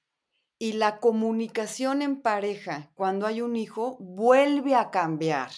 [0.58, 5.50] Y la comunicación en pareja, cuando hay un hijo, vuelve a cambiar.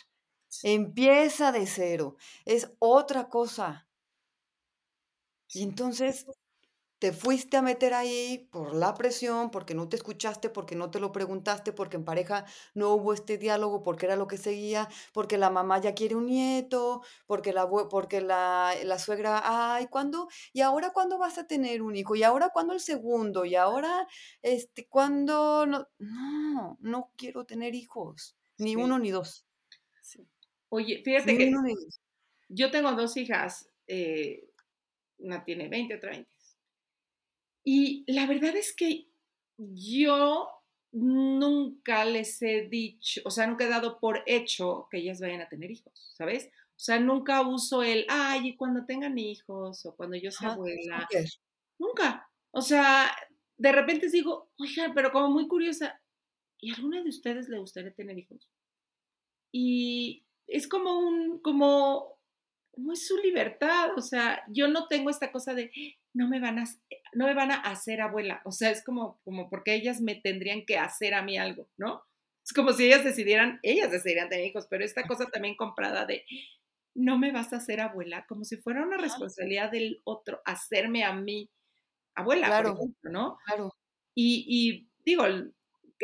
[0.63, 2.17] Empieza de cero.
[2.47, 3.84] Es otra cosa.
[5.55, 6.27] Y entonces
[6.99, 11.01] te fuiste a meter ahí por la presión, porque no te escuchaste, porque no te
[11.01, 15.37] lo preguntaste, porque en pareja no hubo este diálogo, porque era lo que seguía, porque
[15.37, 20.29] la mamá ya quiere un nieto, porque la, porque la, la suegra, ay, ¿cuándo?
[20.53, 22.17] ¿Y ahora cuándo vas a tener un hijo?
[22.17, 23.45] ¿Y ahora cuándo el segundo?
[23.45, 24.07] ¿Y ahora,
[24.41, 25.67] este, cuándo?
[25.67, 29.47] No, no, no quiero tener hijos, ni uno ni dos.
[30.71, 31.51] Oye, fíjate que
[32.49, 33.69] yo tengo dos hijas.
[33.87, 34.49] Eh,
[35.25, 36.31] una tiene 20, otra 20.
[37.65, 39.09] Y la verdad es que
[39.57, 40.49] yo
[40.93, 45.49] nunca les he dicho, o sea, nunca he dado por hecho que ellas vayan a
[45.49, 46.51] tener hijos, ¿sabes?
[46.77, 51.09] O sea, nunca uso el, ay, cuando tengan hijos o cuando yo sea abuela.
[51.79, 52.29] Nunca.
[52.51, 53.11] O sea,
[53.57, 56.01] de repente digo, oiga, pero como muy curiosa,
[56.61, 58.49] ¿y alguna de ustedes le gustaría tener hijos?
[59.53, 62.14] Y es como un, como
[62.77, 65.71] no es su libertad, o sea, yo no tengo esta cosa de
[66.13, 66.65] no me van a
[67.15, 70.65] no me van a hacer abuela, o sea, es como como porque ellas me tendrían
[70.65, 72.03] que hacer a mí algo, ¿no?
[72.45, 76.25] Es como si ellas decidieran, ellas decidieran tener hijos, pero esta cosa también comprada de
[76.95, 81.13] no me vas a hacer abuela, como si fuera una responsabilidad del otro hacerme a
[81.13, 81.51] mí
[82.15, 83.39] abuela, claro, ¿no?
[83.47, 83.71] Claro.
[84.15, 85.25] Y, y digo,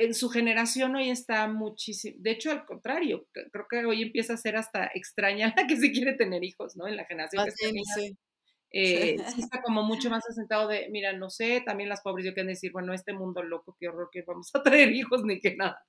[0.01, 4.39] en su generación hoy está muchísimo, de hecho al contrario, creo que hoy empieza a
[4.39, 6.89] ser hasta extraña la que se quiere tener hijos, ¿no?
[6.89, 8.01] En la generación que está
[8.73, 9.41] eh, sí.
[9.41, 12.73] está como mucho más asentado de, mira, no sé, también las pobres yo quieren decir,
[12.73, 15.85] bueno, este mundo loco, qué horror que vamos a traer hijos ni que nada.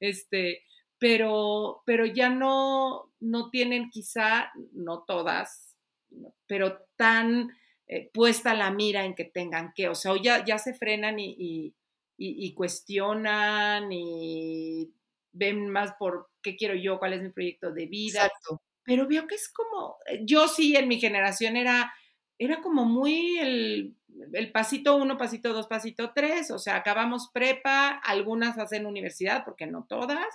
[0.00, 0.62] Este,
[0.98, 5.76] pero, pero ya no, no tienen quizá, no todas,
[6.46, 7.50] pero tan
[7.86, 11.34] eh, puesta la mira en que tengan que, o sea, ya, ya se frenan y
[11.38, 11.74] y,
[12.54, 14.92] cuestionan y
[15.32, 18.26] ven más por qué quiero yo, cuál es mi proyecto de vida.
[18.26, 18.62] Exacto.
[18.84, 21.92] Pero veo que es como, eh, yo sí en mi generación era,
[22.38, 23.96] era como muy el,
[24.32, 29.66] el pasito uno, pasito dos, pasito tres, o sea, acabamos prepa, algunas hacen universidad, porque
[29.66, 30.26] no todas,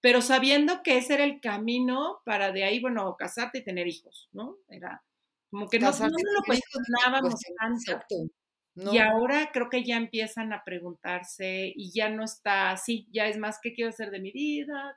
[0.00, 4.28] pero sabiendo que ese era el camino para de ahí, bueno, casarte y tener hijos,
[4.32, 4.56] ¿no?
[4.68, 5.02] Era
[5.50, 8.30] como que no, no, lo cuestionábamos tanto.
[8.92, 13.36] Y ahora creo que ya empiezan a preguntarse y ya no está así, ya es
[13.36, 14.94] más qué quiero hacer de mi vida.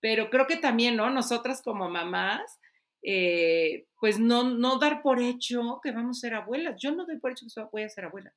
[0.00, 1.10] Pero creo que también, ¿no?
[1.10, 2.58] Nosotras como mamás,
[3.02, 6.76] eh, pues no, no dar por hecho que vamos a ser abuelas.
[6.80, 8.34] Yo no doy por hecho que voy a ser abuela.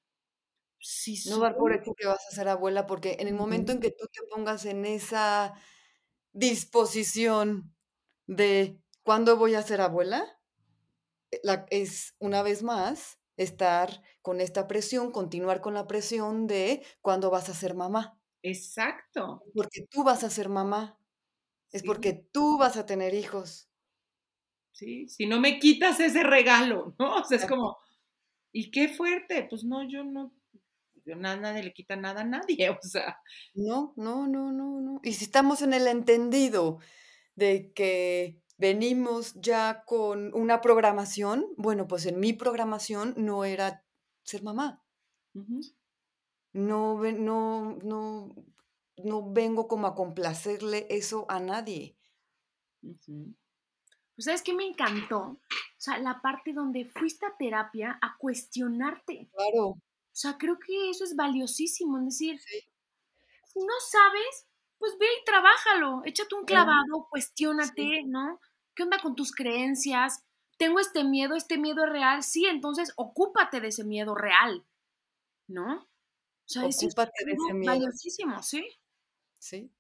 [0.80, 3.80] Sí, no dar por hecho que vas a ser abuela, porque en el momento en
[3.80, 5.54] que tú te pongas en esa
[6.34, 7.76] disposición
[8.26, 10.26] de cuándo voy a ser abuela,
[11.30, 16.84] eh, la, es una vez más estar con esta presión, continuar con la presión de
[17.02, 18.20] cuándo vas a ser mamá.
[18.44, 19.44] Exacto.
[19.54, 20.98] Porque tú vas a ser mamá.
[21.72, 23.70] Es porque tú vas a tener hijos.
[24.74, 27.18] Sí, si no me quitas ese regalo, ¿no?
[27.18, 27.78] O sea, es como,
[28.52, 29.48] ¿y qué fuerte?
[29.50, 30.34] Pues no, yo no,
[31.06, 33.18] yo nada, nadie le quita nada a nadie, o sea.
[33.54, 35.02] No, no, no, no, no.
[35.04, 36.80] Y si estamos en el entendido
[37.36, 43.84] de que venimos ya con una programación, bueno, pues en mi programación no era
[44.22, 44.84] ser mamá.
[46.54, 48.36] No, no, no,
[48.98, 51.98] no vengo como a complacerle eso a nadie.
[52.82, 55.22] Pues, ¿sabes qué me encantó?
[55.22, 55.40] O
[55.80, 59.32] sea, la parte donde fuiste a terapia a cuestionarte.
[59.34, 59.70] Claro.
[59.70, 64.46] O sea, creo que eso es valiosísimo, es decir, si no sabes,
[64.78, 68.40] pues ve y trabájalo, échate un clavado, cuestiónate, ¿no?
[68.76, 70.24] ¿Qué onda con tus creencias?
[70.58, 74.66] Tengo este miedo, este miedo es real, sí, entonces ocúpate de ese miedo real,
[75.48, 75.76] ¿no?
[75.82, 75.88] O
[76.46, 77.74] sea, ocúpate es de ese miedo.
[77.74, 78.64] Valiosísimo, ¿sí?
[79.40, 79.72] Sí.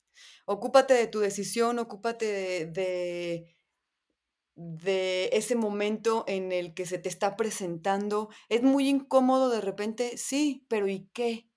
[0.45, 3.55] Ocúpate de tu decisión, ocúpate de,
[4.55, 8.29] de, ese momento en el que se te está presentando.
[8.49, 11.47] Es muy incómodo de repente, sí, pero ¿y qué?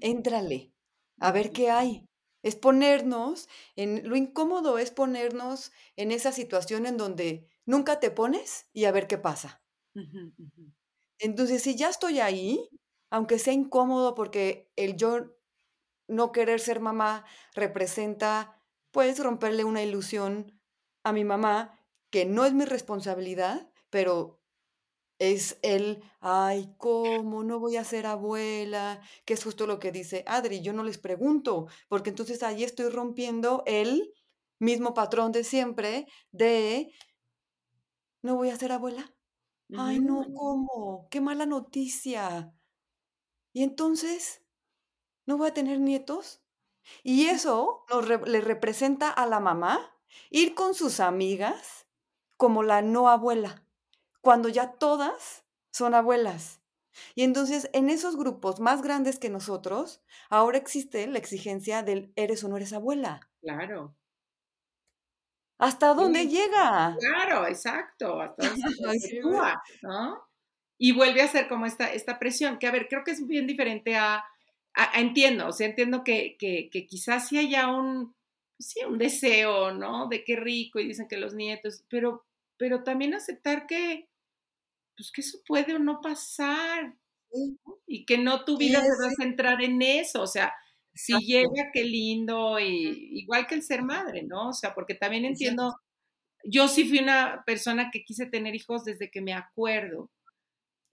[0.00, 0.72] Éntrale,
[1.18, 2.07] a ver qué hay.
[2.48, 8.68] Es ponernos en lo incómodo es ponernos en esa situación en donde nunca te pones
[8.72, 9.62] y a ver qué pasa.
[11.18, 12.68] Entonces, si ya estoy ahí,
[13.10, 15.36] aunque sea incómodo porque el yo
[16.08, 20.60] no querer ser mamá representa, pues, romperle una ilusión
[21.04, 21.80] a mi mamá,
[22.10, 24.37] que no es mi responsabilidad, pero
[25.18, 27.42] es el, ay, ¿cómo?
[27.42, 30.98] No voy a ser abuela, que es justo lo que dice Adri, yo no les
[30.98, 34.14] pregunto, porque entonces ahí estoy rompiendo el
[34.58, 36.92] mismo patrón de siempre de,
[38.22, 39.14] no voy a ser abuela.
[39.76, 41.08] Ay, no, ¿cómo?
[41.10, 42.54] Qué mala noticia.
[43.52, 44.42] Y entonces,
[45.26, 46.42] ¿no voy a tener nietos?
[47.02, 47.84] Y eso
[48.26, 49.94] le representa a la mamá
[50.30, 51.86] ir con sus amigas
[52.36, 53.67] como la no abuela,
[54.20, 56.60] cuando ya todas son abuelas.
[57.14, 62.42] Y entonces en esos grupos más grandes que nosotros, ahora existe la exigencia del eres
[62.42, 63.20] o no eres abuela.
[63.40, 63.94] Claro.
[65.58, 66.96] ¿Hasta dónde llega?
[66.98, 68.20] Claro, exacto.
[68.20, 68.60] Hasta dónde
[69.00, 69.20] se
[69.82, 70.22] ¿no?
[70.78, 73.46] Y vuelve a ser como esta, esta presión, que a ver, creo que es bien
[73.46, 74.24] diferente a
[74.94, 76.36] entiendo, o sea, entiendo que,
[76.88, 78.14] quizás sí haya un,
[78.58, 80.08] sí, un deseo, ¿no?
[80.08, 82.24] De qué rico, y dicen que los nietos, pero,
[82.56, 84.07] pero también aceptar que,
[84.98, 86.94] pues que eso puede o no pasar,
[87.86, 90.52] y que no tu vida se va a centrar en eso, o sea,
[90.94, 94.48] si llega, qué lindo, y igual que el ser madre, ¿no?
[94.48, 95.76] O sea, porque también entiendo,
[96.44, 100.10] yo sí fui una persona que quise tener hijos desde que me acuerdo,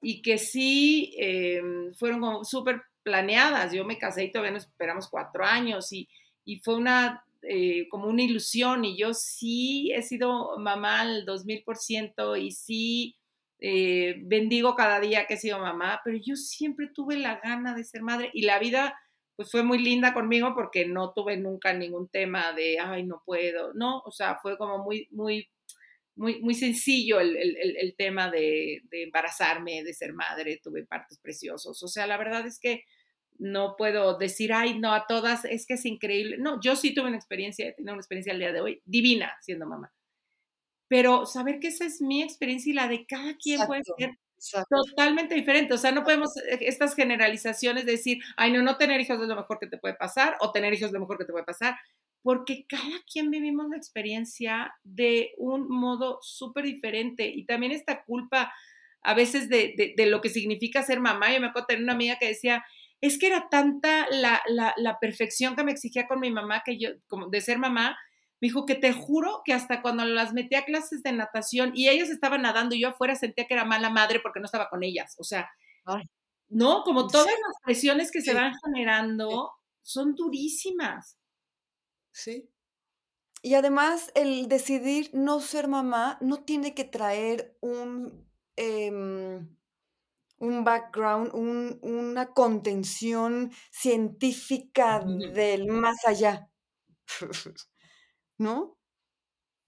[0.02, 3.74] y que sí em, fueron como súper planeadas.
[3.74, 6.08] Yo me casé y todavía nos esperamos cuatro años y,
[6.46, 12.40] y fue una, eh, como una ilusión y yo sí he sido mamá al 2000%
[12.40, 13.16] y sí
[13.68, 17.84] eh, bendigo cada día que he sido mamá, pero yo siempre tuve la gana de
[17.84, 18.96] ser madre y la vida
[19.36, 23.74] pues fue muy linda conmigo porque no tuve nunca ningún tema de, ay, no puedo,
[23.74, 25.50] no, o sea, fue como muy, muy
[26.16, 31.18] muy, muy sencillo el, el, el tema de, de, embarazarme, de ser madre, tuve partos
[31.18, 31.82] preciosos.
[31.84, 32.84] O sea, la verdad es que
[33.38, 36.38] no puedo decir, ay, no, a todas, es que es increíble.
[36.38, 39.34] No, yo sí tuve una experiencia, he tenido una experiencia al día de hoy divina
[39.42, 39.92] siendo mamá.
[40.88, 43.84] Pero saber que esa es mi experiencia y la de cada quien puede
[44.38, 45.74] ser totalmente diferente.
[45.74, 49.28] O sea, no podemos eh, estas generalizaciones de decir, ay, no, no tener hijos es
[49.28, 51.46] lo mejor que te puede pasar o tener hijos es lo mejor que te puede
[51.46, 51.76] pasar
[52.26, 58.52] porque cada quien vivimos la experiencia de un modo súper diferente y también esta culpa
[59.04, 61.32] a veces de, de, lo que significa ser mamá.
[61.32, 62.66] Yo me acuerdo tener una amiga que decía,
[63.00, 66.80] es que era tanta la, la, la, perfección que me exigía con mi mamá, que
[66.80, 67.96] yo, como de ser mamá,
[68.42, 71.90] me dijo que te juro que hasta cuando las metí a clases de natación y
[71.90, 74.84] ellas estaban nadando y yo afuera sentía que era mala madre porque no estaba con
[74.84, 75.16] ellas.
[75.18, 75.50] O sea,
[76.50, 81.18] no, como todas las presiones que se van generando son durísimas.
[82.12, 82.50] Sí.
[83.42, 89.56] Y además, el decidir no ser mamá no tiene que traer un, em,
[90.40, 96.50] un background, una contención científica del más allá.
[98.38, 98.78] ¿No?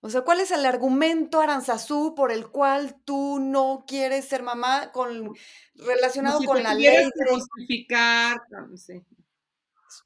[0.01, 4.91] O sea, ¿cuál es el argumento, Aranzazú, por el cual tú no quieres ser mamá
[4.91, 5.33] con,
[5.75, 7.09] relacionado con la ley?
[7.29, 9.03] Justificar, no sé.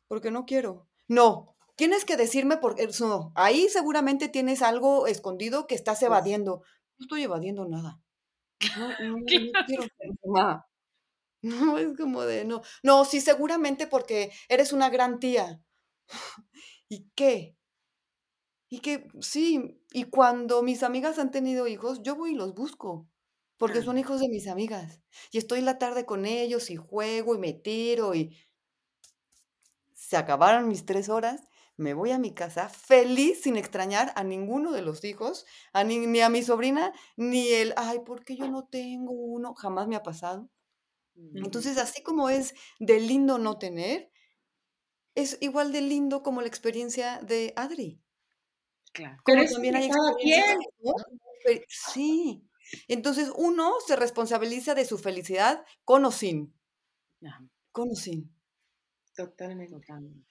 [0.07, 0.88] Porque no quiero.
[1.07, 1.51] No,
[1.82, 6.62] Tienes que decirme porque no, ahí seguramente tienes algo escondido que estás evadiendo.
[6.99, 7.99] No estoy evadiendo nada.
[8.78, 8.88] No,
[9.18, 10.68] no, quiero ser mamá.
[11.43, 15.59] No, es como de, no, no, sí, seguramente porque eres una gran tía.
[16.88, 17.57] ¿Y qué?
[18.72, 23.05] Y que sí, y cuando mis amigas han tenido hijos, yo voy y los busco,
[23.57, 25.01] porque son hijos de mis amigas.
[25.30, 28.34] Y estoy la tarde con ellos y juego y me tiro y
[29.93, 31.41] se acabaron mis tres horas,
[31.76, 35.99] me voy a mi casa feliz sin extrañar a ninguno de los hijos, a ni,
[36.07, 39.53] ni a mi sobrina, ni el, ay, ¿por qué yo no tengo uno?
[39.53, 40.49] Jamás me ha pasado.
[41.34, 44.11] Entonces, así como es de lindo no tener,
[45.15, 48.01] es igual de lindo como la experiencia de Adri.
[48.92, 49.22] Claro.
[49.26, 50.58] Pero también hay experiencias.
[51.68, 52.48] Sí.
[52.88, 56.54] Entonces, uno se responsabiliza de su felicidad con o sin.
[57.72, 58.34] Con o sin.
[59.16, 59.74] Totalmente.
[59.74, 60.30] Totalmente.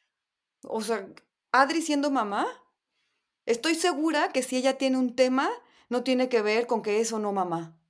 [0.62, 1.08] O sea,
[1.52, 2.46] Adri siendo mamá,
[3.46, 5.50] estoy segura que si ella tiene un tema,
[5.88, 7.80] no tiene que ver con que es o no mamá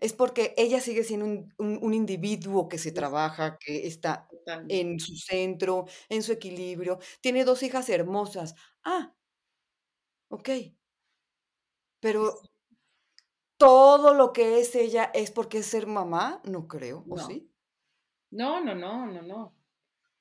[0.00, 4.28] es porque ella sigue siendo un, individuo que se trabaja, que está
[4.68, 6.98] en su centro, en su equilibrio.
[7.20, 8.54] Tiene dos hijas hermosas.
[8.82, 9.14] Ah,
[10.30, 10.50] ok.
[12.00, 12.40] Pero
[13.58, 17.50] todo lo que es ella es porque es ser mamá, no creo, ¿o sí?
[18.30, 19.54] No, no, no, no, no.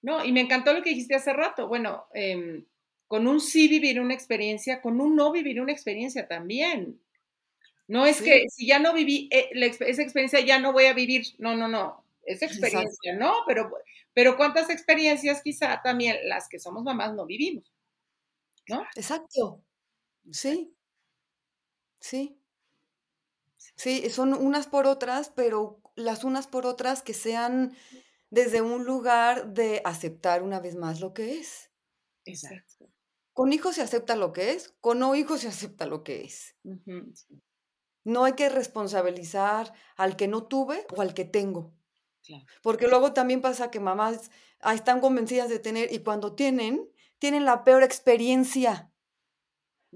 [0.01, 1.68] No, y me encantó lo que dijiste hace rato.
[1.68, 2.66] Bueno, em,
[3.07, 7.01] con un sí vivir una experiencia, con un no vivir una experiencia también.
[7.88, 11.26] No es que si ya no viví eh, esa experiencia, ya no voy a vivir.
[11.39, 12.05] No, no, no.
[12.24, 13.34] Esa experiencia, ¿no?
[13.47, 13.72] Pero,
[14.14, 17.72] pero ¿cuántas experiencias quizá también las que somos mamás no vivimos?
[18.68, 18.86] ¿No?
[18.95, 19.64] Exacto.
[20.32, 20.75] Sí.
[21.99, 22.39] Sí.
[23.75, 27.75] Sí, son unas por otras, pero las unas por otras que sean
[28.30, 31.71] desde un lugar de aceptar una vez más lo que es.
[32.25, 32.89] Exacto.
[33.34, 36.55] Con hijos se acepta lo que es, con no hijos se acepta lo que es.
[38.03, 41.73] No hay que responsabilizar al que no tuve o al que tengo.
[42.61, 47.45] Porque luego también pasa que mamás ah, están convencidas de tener y cuando tienen, tienen
[47.45, 48.89] la peor experiencia.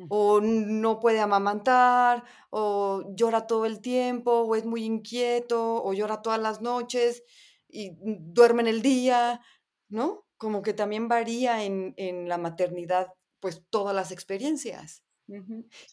[0.09, 6.21] O no puede amamantar, o llora todo el tiempo, o es muy inquieto, o llora
[6.21, 7.23] todas las noches
[7.69, 9.41] y duerme en el día,
[9.89, 10.25] ¿no?
[10.37, 13.07] Como que también varía en, en la maternidad,
[13.39, 15.03] pues todas las experiencias.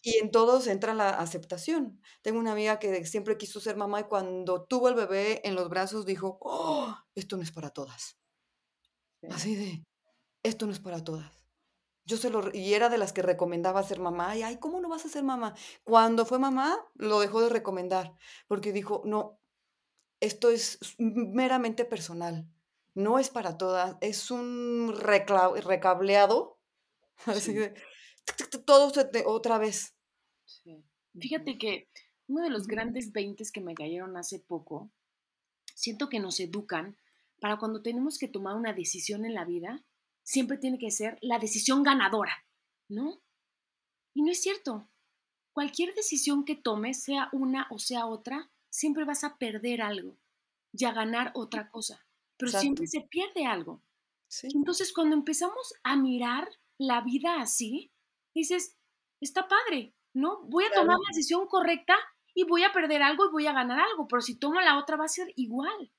[0.03, 2.01] Y en todos entra la aceptación.
[2.21, 5.69] Tengo una amiga que siempre quiso ser mamá y cuando tuvo el bebé en los
[5.69, 8.17] brazos dijo, oh, esto no es para todas.
[9.29, 9.85] Así de,
[10.43, 11.40] esto no es para todas.
[12.11, 14.35] Yo se lo, y era de las que recomendaba ser mamá.
[14.35, 15.55] Y, ay, ¿cómo no vas a ser mamá?
[15.85, 18.17] Cuando fue mamá, lo dejó de recomendar,
[18.49, 19.39] porque dijo, no,
[20.19, 22.45] esto es meramente personal.
[22.93, 23.95] No es para todas.
[24.01, 26.59] Es un recableado.
[27.25, 27.73] Así de,
[28.65, 28.91] todo
[29.25, 29.95] otra vez.
[31.17, 31.87] Fíjate que
[32.27, 34.91] uno de los grandes veintes que me cayeron hace poco,
[35.75, 36.97] siento que nos educan
[37.39, 39.85] para cuando tenemos que tomar una decisión en la vida,
[40.31, 42.45] siempre tiene que ser la decisión ganadora,
[42.87, 43.21] ¿no?
[44.13, 44.87] Y no es cierto.
[45.53, 50.17] Cualquier decisión que tomes, sea una o sea otra, siempre vas a perder algo
[50.71, 52.07] y a ganar otra cosa,
[52.37, 53.83] pero siempre se pierde algo.
[54.43, 57.91] Entonces, cuando empezamos a mirar la vida así,
[58.33, 58.77] dices,
[59.19, 60.43] está padre, ¿no?
[60.43, 61.97] Voy a tomar la decisión correcta
[62.33, 64.95] y voy a perder algo y voy a ganar algo, pero si tomo la otra
[64.95, 65.91] va a ser igual.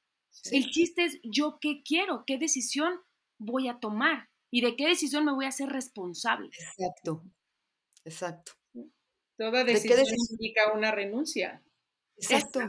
[0.50, 2.98] El chiste es yo qué quiero, qué decisión
[3.42, 6.48] voy a tomar y de qué decisión me voy a hacer responsable.
[6.48, 7.24] Exacto,
[8.04, 8.52] exacto.
[9.36, 11.62] Toda decisión significa una renuncia.
[12.16, 12.60] Exacto.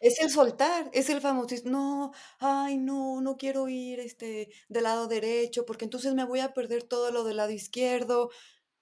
[0.00, 5.08] Es el soltar, es el famoso, no, ay, no, no quiero ir este, del lado
[5.08, 8.30] derecho, porque entonces me voy a perder todo lo del lado izquierdo.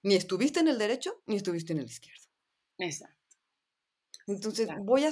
[0.03, 2.25] Ni estuviste en el derecho, ni estuviste en el izquierdo.
[2.77, 3.20] Exacto.
[4.31, 5.09] Entonces, voy a,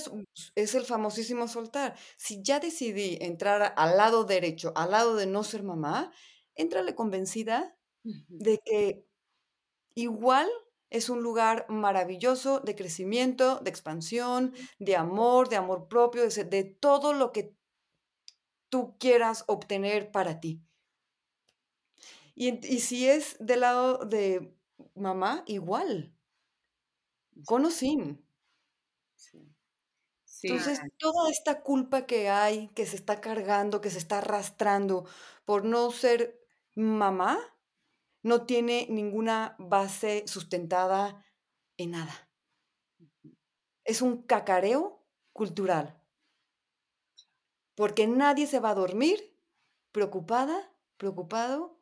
[0.56, 1.96] es el famosísimo soltar.
[2.18, 6.12] Si ya decidí entrar al lado derecho, al lado de no ser mamá,
[6.56, 7.78] entrale convencida
[8.28, 9.06] de que
[9.96, 10.50] igual
[10.90, 16.64] es un lugar maravilloso de crecimiento, de expansión, de amor, de amor propio, de, de
[16.64, 17.56] todo lo que
[18.70, 20.62] tú quieras obtener para ti.
[22.36, 24.56] Y, y si es del lado de
[24.96, 26.14] mamá igual,
[27.46, 28.02] con o sin.
[30.44, 35.06] Entonces, toda esta culpa que hay, que se está cargando, que se está arrastrando
[35.46, 36.40] por no ser
[36.76, 37.38] mamá,
[38.24, 41.26] no tiene ninguna base sustentada
[41.78, 42.30] en nada.
[43.84, 46.02] Es un cacareo cultural.
[47.76, 49.36] Porque nadie se va a dormir
[49.92, 51.80] preocupada, preocupado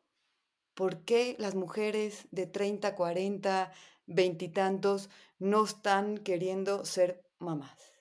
[0.78, 3.72] ¿Por qué las mujeres de 30, 40,
[4.06, 5.10] veintitantos
[5.40, 7.92] no están queriendo ser mamás?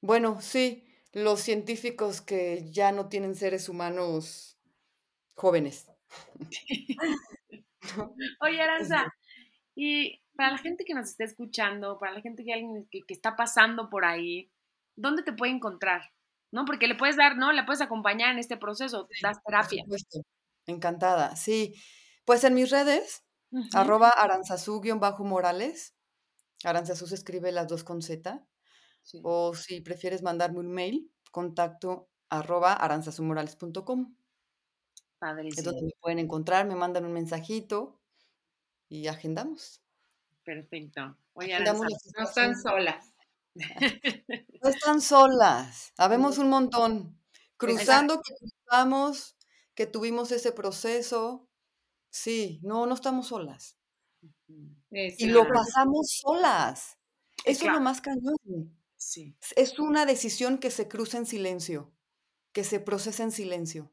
[0.00, 4.58] Bueno, sí, los científicos que ya no tienen seres humanos
[5.34, 5.90] jóvenes.
[8.40, 9.14] Oye, Aranza,
[9.74, 13.34] y para la gente que nos está escuchando, para la gente que, alguien que, está
[13.36, 14.50] pasando por ahí,
[14.94, 16.12] ¿dónde te puede encontrar?
[16.52, 16.64] ¿No?
[16.64, 17.52] Porque le puedes dar, ¿no?
[17.52, 19.84] Le puedes acompañar en este proceso, das terapia.
[19.86, 20.20] Por supuesto.
[20.66, 21.74] Encantada, sí.
[22.24, 23.24] Pues en mis redes,
[23.72, 25.95] arroba aranzazú-morales.
[26.64, 28.46] Aranzazú se escribe las dos con Z.
[29.22, 34.16] O si prefieres mandarme un mail, contacto arroba aranzazumorales.com.
[35.18, 35.58] Padrísimo.
[35.58, 38.00] Es donde me pueden encontrar, me mandan un mensajito
[38.88, 39.80] y agendamos.
[40.44, 41.16] Perfecto.
[41.34, 41.58] Oye,
[42.18, 43.14] no están solas.
[43.54, 45.92] No están solas.
[45.98, 47.20] Habemos un montón.
[47.56, 49.36] Cruzando que cruzamos,
[49.74, 51.48] que tuvimos ese proceso.
[52.10, 53.75] Sí, no, no estamos solas.
[54.90, 56.98] Y lo pasamos solas.
[57.44, 58.36] Eso es lo más cañón.
[58.96, 59.36] Sí.
[59.56, 61.92] Es una decisión que se cruza en silencio,
[62.52, 63.92] que se procesa en silencio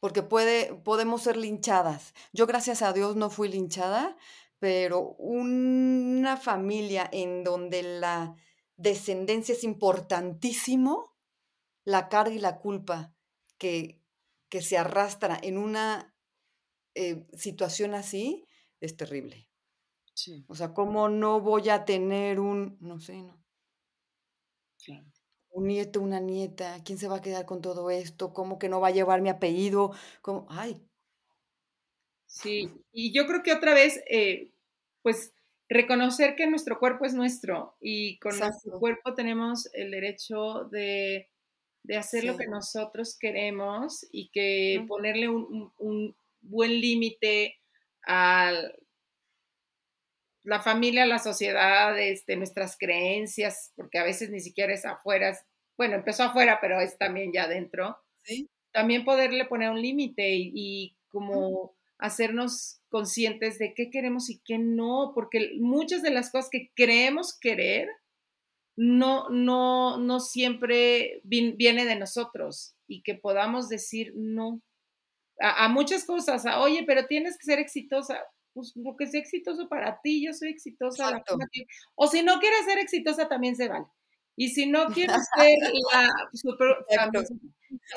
[0.00, 2.14] porque puede, podemos ser linchadas.
[2.32, 4.16] Yo gracias a Dios no fui linchada,
[4.58, 8.36] pero una familia en donde la
[8.76, 11.16] descendencia es importantísimo,
[11.84, 13.14] la carga y la culpa
[13.56, 14.00] que,
[14.48, 16.14] que se arrastra en una
[16.94, 18.47] eh, situación así
[18.80, 19.48] es terrible.
[20.14, 20.44] Sí.
[20.48, 23.38] O sea, ¿cómo no voy a tener un, no sé, no?
[25.50, 28.32] Un nieto, una nieta, ¿quién se va a quedar con todo esto?
[28.32, 29.92] ¿Cómo que no va a llevar mi apellido?
[30.20, 30.46] ¿Cómo?
[30.50, 30.82] Ay.
[32.26, 34.52] Sí, y yo creo que otra vez, eh,
[35.02, 35.32] pues
[35.68, 41.28] reconocer que nuestro cuerpo es nuestro y con nuestro cuerpo tenemos el derecho de,
[41.96, 47.57] hacer lo que nosotros queremos y que ponerle un, un buen límite
[48.08, 48.74] al
[50.48, 55.38] la familia, la sociedad, este, nuestras creencias, porque a veces ni siquiera es afuera,
[55.76, 57.98] bueno, empezó afuera, pero es también ya adentro.
[58.72, 65.12] También poderle poner un límite y, como hacernos conscientes de qué queremos y qué no,
[65.14, 67.88] porque muchas de las cosas que creemos querer
[68.76, 74.62] no, no, no siempre viene de nosotros y que podamos decir no
[75.40, 78.18] a, a muchas cosas, a, oye, pero tienes que ser exitosa
[78.58, 81.22] pues lo que sea exitoso para ti, yo soy exitosa.
[81.94, 83.86] o si no quieres ser exitosa, también se vale.
[84.36, 85.58] Y si no quieres ser
[85.92, 86.76] la super,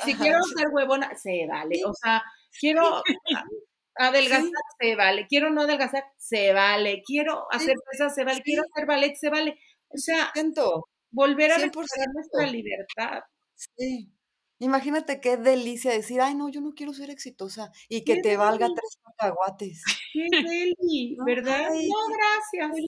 [0.04, 1.84] si quiero ser huevona, se vale.
[1.84, 2.22] O sea,
[2.60, 3.02] quiero
[3.96, 5.26] adelgazar, se vale.
[5.28, 7.02] Quiero no adelgazar, se vale.
[7.04, 8.42] Quiero hacer pesas, se vale.
[8.42, 9.58] Quiero hacer ballet, se vale.
[9.88, 10.32] O sea,
[11.10, 13.22] volver a recuperar nuestra libertad.
[13.76, 14.08] Sí.
[14.62, 18.68] Imagínate qué delicia decir, ay, no, yo no quiero ser exitosa y que te valga
[18.68, 19.82] tres cacahuates.
[20.12, 21.68] Qué deli, ¿verdad?
[21.70, 22.86] no, gracias.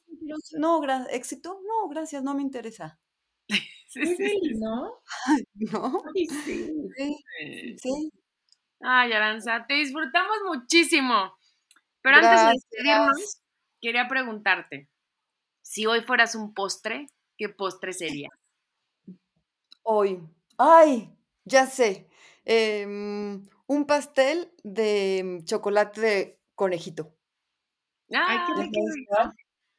[0.53, 1.12] No, gracias.
[1.12, 3.01] éxito, no, gracias, no me interesa.
[3.89, 5.01] Sí, sí, ¿no?
[5.55, 6.03] ¿No?
[6.45, 6.68] sí.
[6.97, 7.77] Sí.
[7.81, 8.12] sí.
[8.81, 11.37] Ay, Aranza, te disfrutamos muchísimo.
[12.03, 13.41] Pero antes de despedirnos,
[13.81, 14.89] quería preguntarte,
[15.62, 17.07] si hoy fueras un postre,
[17.37, 18.31] ¿qué postre sería?
[19.83, 20.20] Hoy.
[20.59, 21.14] Ay,
[21.45, 22.09] ya sé.
[22.45, 27.14] Em, un pastel de chocolate de conejito.
[28.11, 29.32] Ay, qué ah,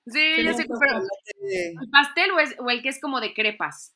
[0.08, 3.96] Sí, yo sé, pero ¿el pastel o, el que es como de crepas?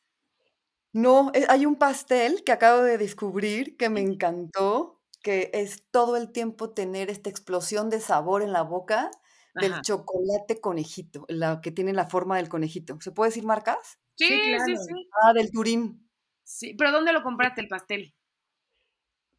[0.92, 6.16] No, eh, hay un pastel que acabo de descubrir que me encantó, que es todo
[6.16, 9.12] el tiempo tener esta explosión de sabor en la boca
[9.54, 12.98] del chocolate conejito, la que tiene la forma del conejito.
[13.00, 14.00] ¿Se puede decir marcas?
[14.16, 14.28] Sí,
[14.66, 15.08] sí, sí.
[15.22, 16.09] Ah, del Turín.
[16.50, 18.12] Sí, pero ¿dónde lo compraste el pastel?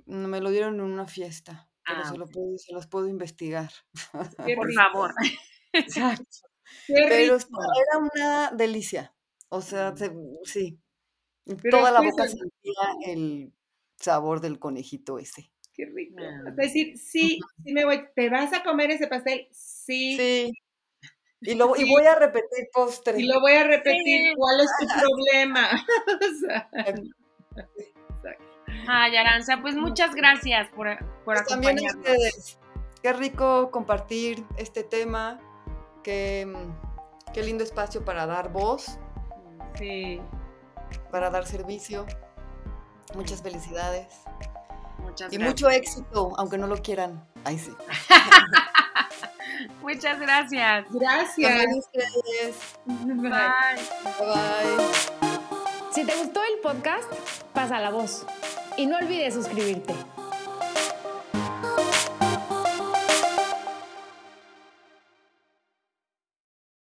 [0.05, 3.69] Me lo dieron en una fiesta, pero ah, se, lo puedo, se los puedo investigar.
[4.55, 5.13] Por favor.
[5.73, 6.47] Exacto.
[6.87, 9.13] pero era una delicia.
[9.49, 10.37] O sea, mm.
[10.45, 10.79] sí.
[11.69, 13.53] Toda la boca sentía el
[13.97, 15.51] sabor del conejito ese.
[15.73, 16.15] Qué rico.
[16.47, 18.05] Es decir, sí, sí me voy.
[18.15, 19.49] ¿Te vas a comer ese pastel?
[19.51, 20.15] Sí.
[20.15, 20.51] Sí.
[21.41, 23.19] Y, lo, y voy a repetir postre.
[23.19, 24.33] Y lo voy a repetir.
[24.37, 25.69] ¿Cuál es tu problema?
[28.87, 32.59] Ay, Aranza, pues muchas gracias por, por pues También a ustedes.
[33.01, 35.39] Qué rico compartir este tema.
[36.03, 36.47] Qué,
[37.33, 38.99] qué lindo espacio para dar voz.
[39.75, 40.21] Sí.
[41.09, 42.05] Para dar servicio.
[43.15, 44.21] Muchas felicidades.
[44.99, 47.27] Muchas y mucho éxito, aunque no lo quieran.
[47.43, 47.71] Ay, sí.
[49.81, 50.85] Muchas gracias.
[50.89, 51.77] Gracias.
[52.85, 53.31] Bye.
[54.19, 55.31] Bye.
[55.91, 57.11] Si te gustó el podcast,
[57.53, 58.25] pasa la voz.
[58.77, 59.93] Y no olvides suscribirte.